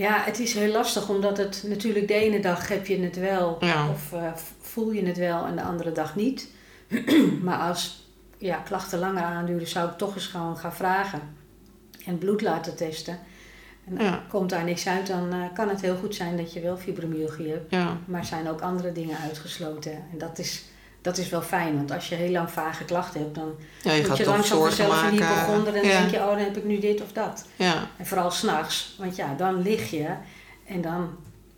Ja, 0.00 0.22
het 0.24 0.38
is 0.38 0.54
heel 0.54 0.72
lastig 0.72 1.08
omdat 1.08 1.36
het 1.36 1.64
natuurlijk 1.66 2.08
de 2.08 2.14
ene 2.14 2.40
dag 2.40 2.68
heb 2.68 2.86
je 2.86 2.98
het 3.00 3.16
wel 3.16 3.56
Ja. 3.60 3.88
of 3.88 4.12
eh, 4.12 4.32
voel 4.60 4.90
je 4.92 5.06
het 5.06 5.16
wel 5.16 5.44
en 5.46 5.56
de 5.56 5.62
andere 5.62 5.92
dag 5.92 6.16
niet. 6.16 6.48
maar 7.42 7.58
als 7.58 8.08
ja, 8.38 8.56
klachten 8.56 8.98
langer 8.98 9.22
aanduren, 9.22 9.66
zou 9.68 9.90
ik 9.90 9.96
toch 9.98 10.14
eens 10.14 10.26
gewoon 10.26 10.56
gaan 10.56 10.74
vragen 10.74 11.20
en 12.06 12.18
bloed 12.18 12.40
laten 12.42 12.76
testen. 12.76 13.18
En 13.88 14.04
Ja. 14.04 14.22
komt 14.28 14.50
daar 14.50 14.64
niks 14.64 14.86
uit, 14.86 15.06
dan 15.06 15.32
eh, 15.32 15.38
kan 15.54 15.68
het 15.68 15.80
heel 15.80 15.96
goed 15.96 16.14
zijn 16.14 16.36
dat 16.36 16.52
je 16.52 16.60
wel 16.60 16.76
fibromyalgie 16.76 17.50
hebt. 17.50 17.70
Ja. 17.70 17.96
Maar 18.04 18.24
zijn 18.24 18.48
ook 18.48 18.60
andere 18.60 18.92
dingen 18.92 19.16
uitgesloten. 19.18 19.92
En 19.92 20.18
dat 20.18 20.38
is, 20.38 20.64
dat 21.00 21.18
is 21.18 21.28
wel 21.28 21.42
fijn, 21.42 21.76
want 21.76 21.92
als 21.92 22.08
je 22.08 22.14
heel 22.14 22.30
lang 22.30 22.50
vage 22.50 22.84
klachten 22.84 23.20
hebt, 23.20 23.34
dan 23.34 23.54
Ja, 23.82 23.92
je 23.92 24.06
moet 24.08 24.16
je 24.16 24.24
langzaam 24.24 24.58
vanzelf 24.58 25.02
maken. 25.02 25.10
hypochonder 25.10 25.74
en 25.74 25.82
dan 25.82 25.90
ja. 25.90 25.98
denk 25.98 26.10
je, 26.10 26.16
oh, 26.16 26.26
dan 26.26 26.38
heb 26.38 26.56
ik 26.56 26.64
nu 26.64 26.78
dit 26.78 27.02
of 27.02 27.12
dat. 27.12 27.44
ja. 27.56 27.88
En 27.96 28.06
vooral 28.06 28.30
s'nachts, 28.30 28.94
want 28.98 29.16
ja, 29.16 29.34
dan 29.34 29.62
lig 29.62 29.90
je 29.90 30.08
en 30.66 30.80
dan 30.80 31.10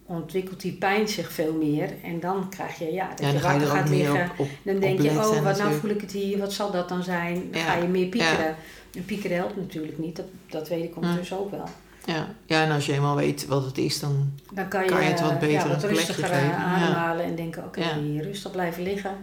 ontwikkelt 0.06 0.60
die 0.60 0.72
pijn 0.72 1.08
zich 1.08 1.32
veel 1.32 1.52
meer. 1.52 1.90
En 2.02 2.20
dan 2.20 2.48
krijg 2.50 2.78
je, 2.78 2.92
ja, 2.92 3.08
dat 3.08 3.20
ja, 3.20 3.28
je 3.28 3.40
wakker 3.40 3.62
er 3.62 3.68
gaat 3.68 3.88
liggen. 3.88 4.30
op, 4.30 4.38
op 4.38 4.48
Dan 4.62 4.80
denk 4.80 5.02
je, 5.02 5.10
oh, 5.10 5.42
wat 5.42 5.58
nou 5.58 5.74
voel 5.74 5.90
ik 5.90 6.00
het 6.00 6.12
hier, 6.12 6.38
wat 6.38 6.52
zal 6.52 6.70
dat 6.70 6.88
dan 6.88 7.02
zijn? 7.02 7.48
Dan 7.50 7.60
ga 7.60 7.74
je 7.74 7.86
meer 7.86 8.06
piekeren. 8.06 8.56
En 8.94 9.04
piekeren 9.04 9.36
helpt 9.36 9.56
natuurlijk 9.56 9.98
niet, 9.98 10.16
dat, 10.16 10.26
dat 10.46 10.68
weet 10.68 10.84
ik 10.84 10.96
ondertussen 10.96 11.38
ook 11.38 11.50
wel. 11.50 11.68
Ja. 12.04 12.28
ja, 12.46 12.62
en 12.64 12.70
als 12.70 12.86
je 12.86 12.92
eenmaal 12.92 13.16
weet 13.16 13.46
wat 13.46 13.64
het 13.64 13.78
is, 13.78 14.00
dan... 14.00 14.32
Dan 14.52 14.68
kan 14.68 14.82
je, 14.82 14.88
Kan 14.90 15.02
je 15.02 15.08
het 15.08 15.20
wat 15.20 15.30
eh, 15.30 15.38
beter 15.38 15.50
ja, 15.54 15.64
een 15.64 15.70
wat 15.70 15.84
rustiger 15.84 16.24
geven, 16.24 16.40
eh, 16.40 16.80
ja. 16.80 17.18
en 17.20 17.34
denken, 17.36 17.64
oké, 17.64 17.80
Ja. 17.80 17.98
hier 17.98 18.22
rustig 18.22 18.50
blijven 18.52 18.82
liggen. 18.82 19.16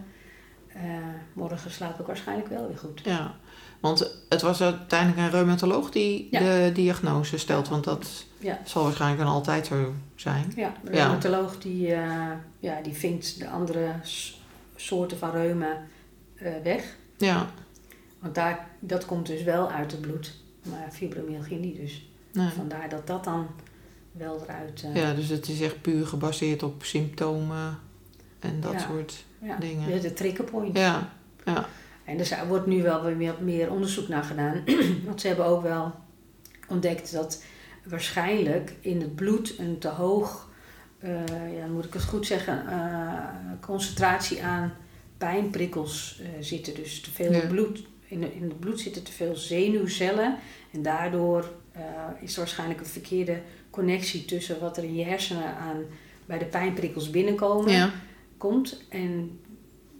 Eh, 0.68 0.80
morgen 1.32 1.70
slaap 1.70 2.00
ik 2.00 2.06
waarschijnlijk 2.06 2.48
wel 2.48 2.66
weer 2.68 2.78
goed. 2.78 3.00
Ja, 3.04 3.34
want 3.80 4.20
het 4.28 4.42
was 4.42 4.60
uiteindelijk 4.62 5.18
een 5.20 5.30
reumatoloog 5.30 5.90
die 5.90 6.28
Ja. 6.30 6.38
de 6.40 6.70
diagnose 6.74 7.38
stelt, 7.38 7.68
want 7.68 7.84
dat 7.84 8.24
Ja. 8.38 8.58
zal 8.64 8.82
waarschijnlijk 8.82 9.22
dan 9.22 9.32
altijd 9.32 9.66
zo 9.66 9.94
zijn. 10.14 10.52
Ja, 10.56 10.72
de 10.84 10.92
Ja. 10.92 11.04
reumatoloog 11.04 11.58
die, 11.58 11.92
eh, 11.94 12.30
ja, 12.58 12.80
die 12.82 12.92
vindt 12.94 13.38
de 13.38 13.48
andere 13.48 13.90
soorten 14.76 15.18
van 15.18 15.30
reuma 15.30 15.76
eh, 16.36 16.52
weg. 16.62 16.96
Ja, 17.18 17.46
Want 18.18 18.34
daar, 18.34 18.66
dat 18.78 19.06
komt 19.06 19.26
dus 19.26 19.42
wel 19.42 19.70
uit 19.70 19.90
het 19.92 20.00
bloed, 20.00 20.34
maar 20.62 20.88
fibromyalgie 20.92 21.58
niet 21.58 21.76
dus. 21.76 22.08
Nee. 22.32 22.48
Vandaar 22.48 22.88
dat 22.88 23.06
dat 23.06 23.24
dan 23.24 23.46
wel 24.12 24.42
eruit. 24.42 24.82
eh, 24.82 24.94
Ja, 24.96 25.14
dus 25.14 25.28
het 25.28 25.48
is 25.48 25.60
echt 25.60 25.82
puur 25.82 26.06
gebaseerd 26.06 26.62
op 26.62 26.84
symptomen 26.84 27.78
en 28.38 28.60
dat 28.60 28.72
Ja. 28.72 28.78
soort 28.78 29.24
ja, 29.42 29.56
dingen. 29.56 29.90
De, 29.92 29.98
de 30.00 30.12
trigger 30.12 30.44
point. 30.44 30.76
Ja, 30.78 31.12
ja. 31.44 31.66
En 32.04 32.18
er 32.18 32.26
zou- 32.26 32.48
wordt 32.48 32.66
nu 32.66 32.82
wel 32.82 33.02
weer 33.02 33.16
meer, 33.16 33.34
meer 33.40 33.70
onderzoek 33.70 34.08
naar 34.08 34.22
gedaan. 34.24 34.62
Want 35.06 35.20
ze 35.20 35.26
hebben 35.26 35.46
ook 35.46 35.62
wel 35.62 35.94
ontdekt 36.68 37.12
dat 37.12 37.42
waarschijnlijk 37.84 38.74
in 38.80 39.00
het 39.00 39.14
bloed 39.14 39.58
een 39.58 39.78
te 39.78 39.88
hoog, 39.88 40.48
eh, 40.98 41.56
ja, 41.58 41.66
moet 41.66 41.84
ik 41.84 41.92
het 41.92 42.02
goed 42.04 42.26
zeggen, 42.26 42.66
eh, 42.68 43.24
concentratie 43.60 44.42
aan 44.44 44.72
pijnprikkels 45.18 46.20
eh, 46.22 46.28
zitten. 46.40 46.74
Dus 46.74 47.00
te 47.00 47.10
veel 47.10 47.32
Ja. 47.32 47.46
bloed. 47.46 47.82
In, 48.06 48.20
de- 48.20 48.34
in 48.34 48.42
het 48.42 48.60
bloed 48.60 48.80
zitten 48.80 49.02
te 49.02 49.12
veel 49.12 49.36
zenuwcellen. 49.36 50.38
En 50.72 50.82
daardoor 50.82 51.50
eh, 51.72 51.82
is 52.20 52.32
er 52.32 52.38
waarschijnlijk 52.38 52.80
een 52.80 52.86
verkeerde 52.86 53.40
connectie 53.70 54.24
tussen 54.24 54.60
wat 54.60 54.76
er 54.76 54.84
in 54.84 54.94
je 54.94 55.04
hersenen 55.04 55.56
aan 55.56 55.84
bij 56.26 56.38
de 56.38 56.44
pijnprikkels 56.44 57.10
binnenkomen 57.10 57.72
ja. 57.72 57.90
komt. 58.36 58.82
En 58.88 59.40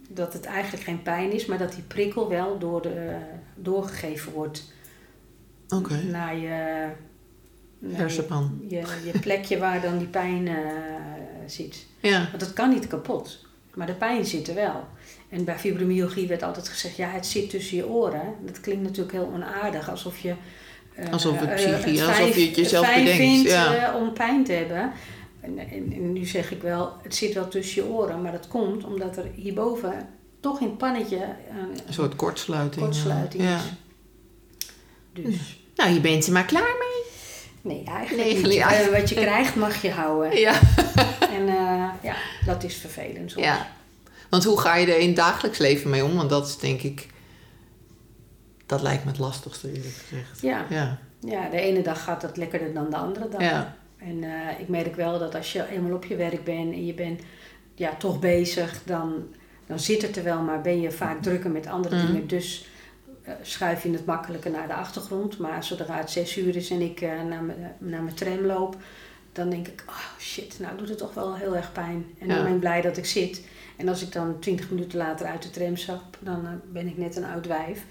dat 0.09 0.33
het 0.33 0.45
eigenlijk 0.45 0.83
geen 0.83 1.01
pijn 1.01 1.31
is, 1.31 1.45
maar 1.45 1.57
dat 1.57 1.73
die 1.73 1.83
prikkel 1.83 2.29
wel 2.29 2.59
door 2.59 2.81
de, 2.81 3.17
doorgegeven 3.55 4.31
wordt 4.31 4.73
naar 6.09 6.37
je, 6.37 6.87
Hersenpan. 7.85 8.59
Je, 8.67 8.75
je, 8.75 9.11
je 9.13 9.19
plekje 9.19 9.57
waar 9.57 9.81
dan 9.81 9.97
die 9.97 10.07
pijn 10.07 10.47
eh, 10.47 10.55
zit. 11.45 11.85
Ja, 11.99 12.27
Want 12.29 12.39
dat 12.39 12.53
kan 12.53 12.69
niet 12.69 12.87
kapot, 12.87 13.45
maar 13.73 13.87
de 13.87 13.93
pijn 13.93 14.25
zit 14.25 14.47
er 14.47 14.55
wel. 14.55 14.87
En 15.29 15.43
bij 15.43 15.59
fibromyalgie 15.59 16.27
werd 16.27 16.43
altijd 16.43 16.67
gezegd, 16.67 16.95
ja, 16.95 17.09
het 17.09 17.25
zit 17.25 17.49
tussen 17.49 17.77
je 17.77 17.87
oren. 17.87 18.35
Dat 18.45 18.59
klinkt 18.59 18.83
natuurlijk 18.83 19.11
heel 19.11 19.31
onaardig, 19.33 19.89
alsof 19.89 20.19
je... 20.19 20.35
eh, 20.95 21.11
Alsof 21.11 21.39
het 21.39 21.49
eh, 21.49 21.55
psychisch- 21.55 22.01
alsof 22.07 22.35
je 22.35 22.45
het 22.45 22.55
jezelf 22.55 22.85
fijn 22.85 23.03
bedenkt, 23.03 23.23
vindt 23.23 23.49
ja. 23.49 23.75
eh, 23.89 23.95
om 23.95 24.13
pijn 24.13 24.43
te 24.43 24.51
hebben. 24.51 24.91
En, 25.41 25.57
en, 25.57 25.91
en 25.93 26.13
nu 26.13 26.25
zeg 26.25 26.51
ik 26.51 26.61
wel, 26.61 26.93
het 27.03 27.15
zit 27.15 27.33
wel 27.33 27.47
tussen 27.47 27.83
je 27.83 27.89
oren, 27.89 28.21
maar 28.21 28.31
dat 28.31 28.47
komt 28.47 28.83
omdat 28.83 29.17
er 29.17 29.25
hierboven 29.35 30.07
toch 30.39 30.59
in 30.59 30.67
het 30.67 30.77
pannetje 30.77 31.15
een 31.49 31.77
een 31.87 31.93
soort 31.93 32.15
kortsluiting. 32.15 32.85
kortsluiting 32.85 33.43
ja. 33.43 33.55
is. 33.55 33.61
Dus, 35.13 35.57
Nou, 35.75 35.93
je 35.93 35.99
bent 36.01 36.25
er 36.25 36.31
maar 36.33 36.45
klaar 36.45 36.75
mee. 36.79 37.03
nee, 37.75 37.83
eigenlijk 37.85 38.27
Nee, 38.29 38.43
niet. 38.43 38.53
ja. 38.53 38.89
Wat 38.91 39.09
je 39.09 39.15
krijgt 39.15 39.55
mag 39.55 39.81
je 39.81 39.91
houden. 39.91 40.37
Ja. 40.39 40.59
En 41.31 41.45
ja, 42.01 42.15
dat 42.45 42.63
is 42.63 42.75
vervelend 42.75 43.31
soms. 43.31 43.45
ja. 43.45 43.67
Want 44.29 44.43
hoe 44.43 44.59
ga 44.59 44.75
je 44.75 44.93
er 44.93 44.99
in 44.99 45.07
het 45.07 45.15
dagelijks 45.15 45.57
leven 45.57 45.89
mee 45.89 46.03
om? 46.03 46.15
Want 46.15 46.29
dat 46.29 46.47
is 46.47 46.57
denk 46.57 46.81
ik... 46.81 47.07
Dat 48.71 48.81
lijkt 48.81 49.03
me 49.03 49.09
het 49.09 49.19
lastigste 49.19 49.67
eerlijk 49.67 49.93
gezegd. 50.07 50.41
Ja. 50.41 50.65
Ja. 50.69 50.97
Ja, 51.19 51.49
de 51.49 51.59
ene 51.59 51.81
dag 51.81 52.03
gaat 52.03 52.21
het 52.21 52.37
lekkerder 52.37 52.73
dan 52.73 52.89
de 52.89 52.95
andere 52.95 53.29
dag. 53.29 53.41
Ja. 53.41 53.75
En 53.97 54.23
eh, 54.23 54.59
ik 54.59 54.67
merk 54.67 54.95
wel 54.95 55.19
dat 55.19 55.35
als 55.35 55.53
je 55.53 55.67
eenmaal 55.69 55.93
op 55.93 56.05
je 56.05 56.15
werk 56.15 56.43
bent 56.43 56.73
en 56.73 56.85
je 56.85 56.93
bent 56.93 57.21
ja, 57.75 57.95
toch 57.95 58.19
bezig, 58.19 58.81
dan, 58.85 59.13
dan 59.65 59.79
zit 59.79 60.01
het 60.01 60.17
er 60.17 60.23
wel, 60.23 60.41
maar 60.41 60.61
ben 60.61 60.81
je 60.81 60.91
vaak 60.91 61.21
drukker 61.21 61.49
met 61.51 61.67
andere 61.67 61.95
Mhm. 61.95 62.05
dingen. 62.05 62.27
Dus 62.27 62.65
eh, 63.23 63.33
schuif 63.41 63.83
je 63.83 63.91
het 63.91 64.05
makkelijker 64.05 64.51
naar 64.51 64.67
de 64.67 64.73
achtergrond. 64.73 65.37
Maar 65.37 65.63
zodra 65.63 65.97
het 65.97 66.09
zes 66.09 66.37
uur 66.37 66.55
is 66.55 66.69
en 66.69 66.81
ik 66.81 67.01
eh, 67.01 67.09
naar, 67.29 67.43
mijn- 67.43 67.75
naar 67.77 68.01
mijn 68.01 68.15
tram 68.15 68.45
loop, 68.45 68.75
dan 69.31 69.49
denk 69.49 69.67
ik, 69.67 69.83
oh 69.87 70.19
shit, 70.19 70.59
nou 70.59 70.77
doet 70.77 70.89
het 70.89 70.97
toch 70.97 71.13
wel 71.13 71.35
heel 71.35 71.55
erg 71.55 71.71
pijn. 71.71 72.05
En 72.19 72.27
Ja. 72.27 72.35
dan 72.35 72.43
ben 72.43 72.53
ik 72.53 72.59
blij 72.59 72.81
dat 72.81 72.97
ik 72.97 73.05
zit. 73.05 73.41
En 73.77 73.87
als 73.87 74.01
ik 74.01 74.11
dan 74.11 74.39
twintig 74.39 74.69
minuten 74.69 74.97
later 74.97 75.25
uit 75.25 75.43
de 75.43 75.49
tram 75.49 75.75
stap, 75.77 76.17
dan 76.19 76.61
ben 76.71 76.87
ik 76.87 76.97
net 76.97 77.15
een 77.15 77.25
oud 77.25 77.47
wijf. 77.47 77.83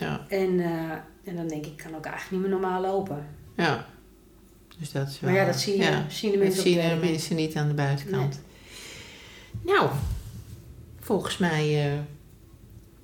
Ja. 0.00 0.20
En, 0.28 0.60
eh, 0.60 0.90
en 1.24 1.36
dan 1.36 1.48
denk 1.48 1.64
ik, 1.66 1.72
ik 1.72 1.76
kan 1.76 1.94
ook 1.94 2.04
eigenlijk 2.04 2.30
niet 2.30 2.40
meer 2.40 2.60
normaal 2.60 2.80
lopen. 2.80 3.26
ja. 3.56 3.86
Dus 4.78 4.92
dat 4.92 5.08
is 5.08 5.20
wel... 5.20 5.30
Maar 5.30 5.40
ja, 5.40 5.46
dat 5.46 5.60
zie 5.60 5.76
je, 5.76 5.82
ja. 5.82 6.04
zien 6.08 6.30
de 6.30 6.36
Dat 6.36 6.46
mensen 6.46 6.62
zien 6.62 6.88
de 6.88 7.06
mensen 7.06 7.36
niet 7.36 7.56
aan 7.56 7.68
de 7.68 7.74
buitenkant. 7.74 8.40
Nou, 9.62 9.88
volgens 11.00 11.38
mij 11.38 11.92
eh, 11.92 11.98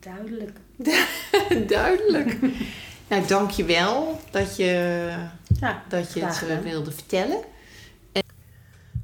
Duidelijk. 0.01 0.59
duidelijk. 1.69 2.39
nou, 3.09 3.27
dankjewel 3.27 4.21
dat 4.31 4.57
je, 4.57 5.11
Ja, 5.61 5.83
dat 5.89 6.13
je 6.13 6.21
het 6.21 6.33
eh, 6.33 6.39
gedaan. 6.39 6.63
wilde 6.63 6.93
vertellen. 6.93 7.39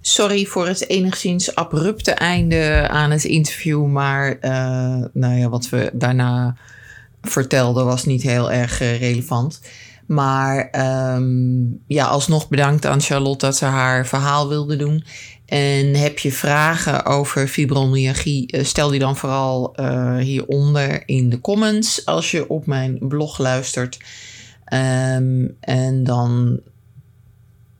Sorry 0.00 0.44
voor 0.44 0.66
het 0.66 0.88
enigszins 0.88 1.54
abrupte 1.54 2.10
einde 2.10 2.86
aan 2.88 3.10
het 3.10 3.24
interview, 3.24 3.86
maar 3.86 4.38
nou 5.12 5.34
ja, 5.34 5.48
wat 5.48 5.68
we 5.68 5.90
daarna 5.92 6.56
vertelden 7.22 7.84
was 7.84 8.04
niet 8.04 8.22
heel 8.22 8.52
erg 8.52 8.80
eh, 8.80 8.98
relevant. 8.98 9.60
Maar 10.06 10.68
ehm, 10.70 11.62
ja, 11.86 12.06
alsnog 12.06 12.48
bedankt 12.48 12.86
aan 12.86 13.00
Charlotte 13.00 13.46
dat 13.46 13.56
ze 13.56 13.64
haar 13.64 14.06
verhaal 14.06 14.48
wilde 14.48 14.76
doen. 14.76 15.04
En 15.46 15.94
heb 15.94 16.18
je 16.18 16.32
vragen 16.32 17.04
over 17.04 17.48
fibromyalgie, 17.48 18.46
eh, 18.46 18.64
stel 18.64 18.88
die 18.88 18.98
dan 18.98 19.16
vooral 19.16 19.74
eh, 19.74 20.16
hieronder 20.16 21.02
in 21.06 21.30
de 21.30 21.40
comments 21.40 22.06
als 22.06 22.30
je 22.30 22.48
op 22.48 22.66
mijn 22.66 22.98
blog 23.00 23.38
luistert. 23.38 23.98
Ehm, 24.64 25.48
en 25.60 26.04
dan 26.04 26.60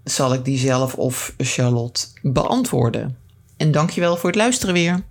zal 0.05 0.35
ik 0.35 0.45
die 0.45 0.59
zelf 0.59 0.95
of 0.95 1.35
Charlotte 1.39 2.07
beantwoorden. 2.23 3.17
En 3.57 3.71
dankjewel 3.71 4.17
voor 4.17 4.31
het 4.31 4.39
luisteren 4.39 4.75
weer. 4.75 5.03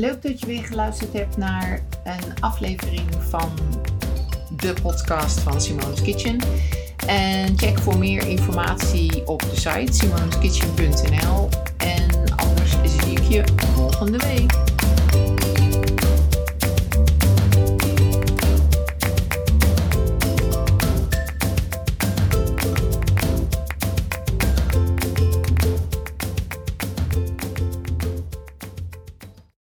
Leuk 0.00 0.22
dat 0.22 0.40
je 0.40 0.46
weer 0.46 0.64
geluisterd 0.64 1.12
hebt 1.12 1.36
naar 1.36 1.80
een 2.04 2.40
aflevering 2.40 3.08
van 3.28 3.50
de 4.56 4.74
podcast 4.82 5.40
van 5.40 5.60
Simone's 5.60 6.02
Kitchen. 6.02 6.38
En 7.06 7.58
check 7.58 7.78
voor 7.78 7.98
meer 7.98 8.28
informatie 8.28 9.26
op 9.26 9.40
de 9.40 9.56
site 9.56 9.92
simone'skitchen.nl. 9.92 11.48
En 11.76 12.34
anders 12.36 12.76
zie 12.84 13.12
ik 13.12 13.22
je 13.22 13.44
volgende 13.74 14.18
week. 14.18 14.69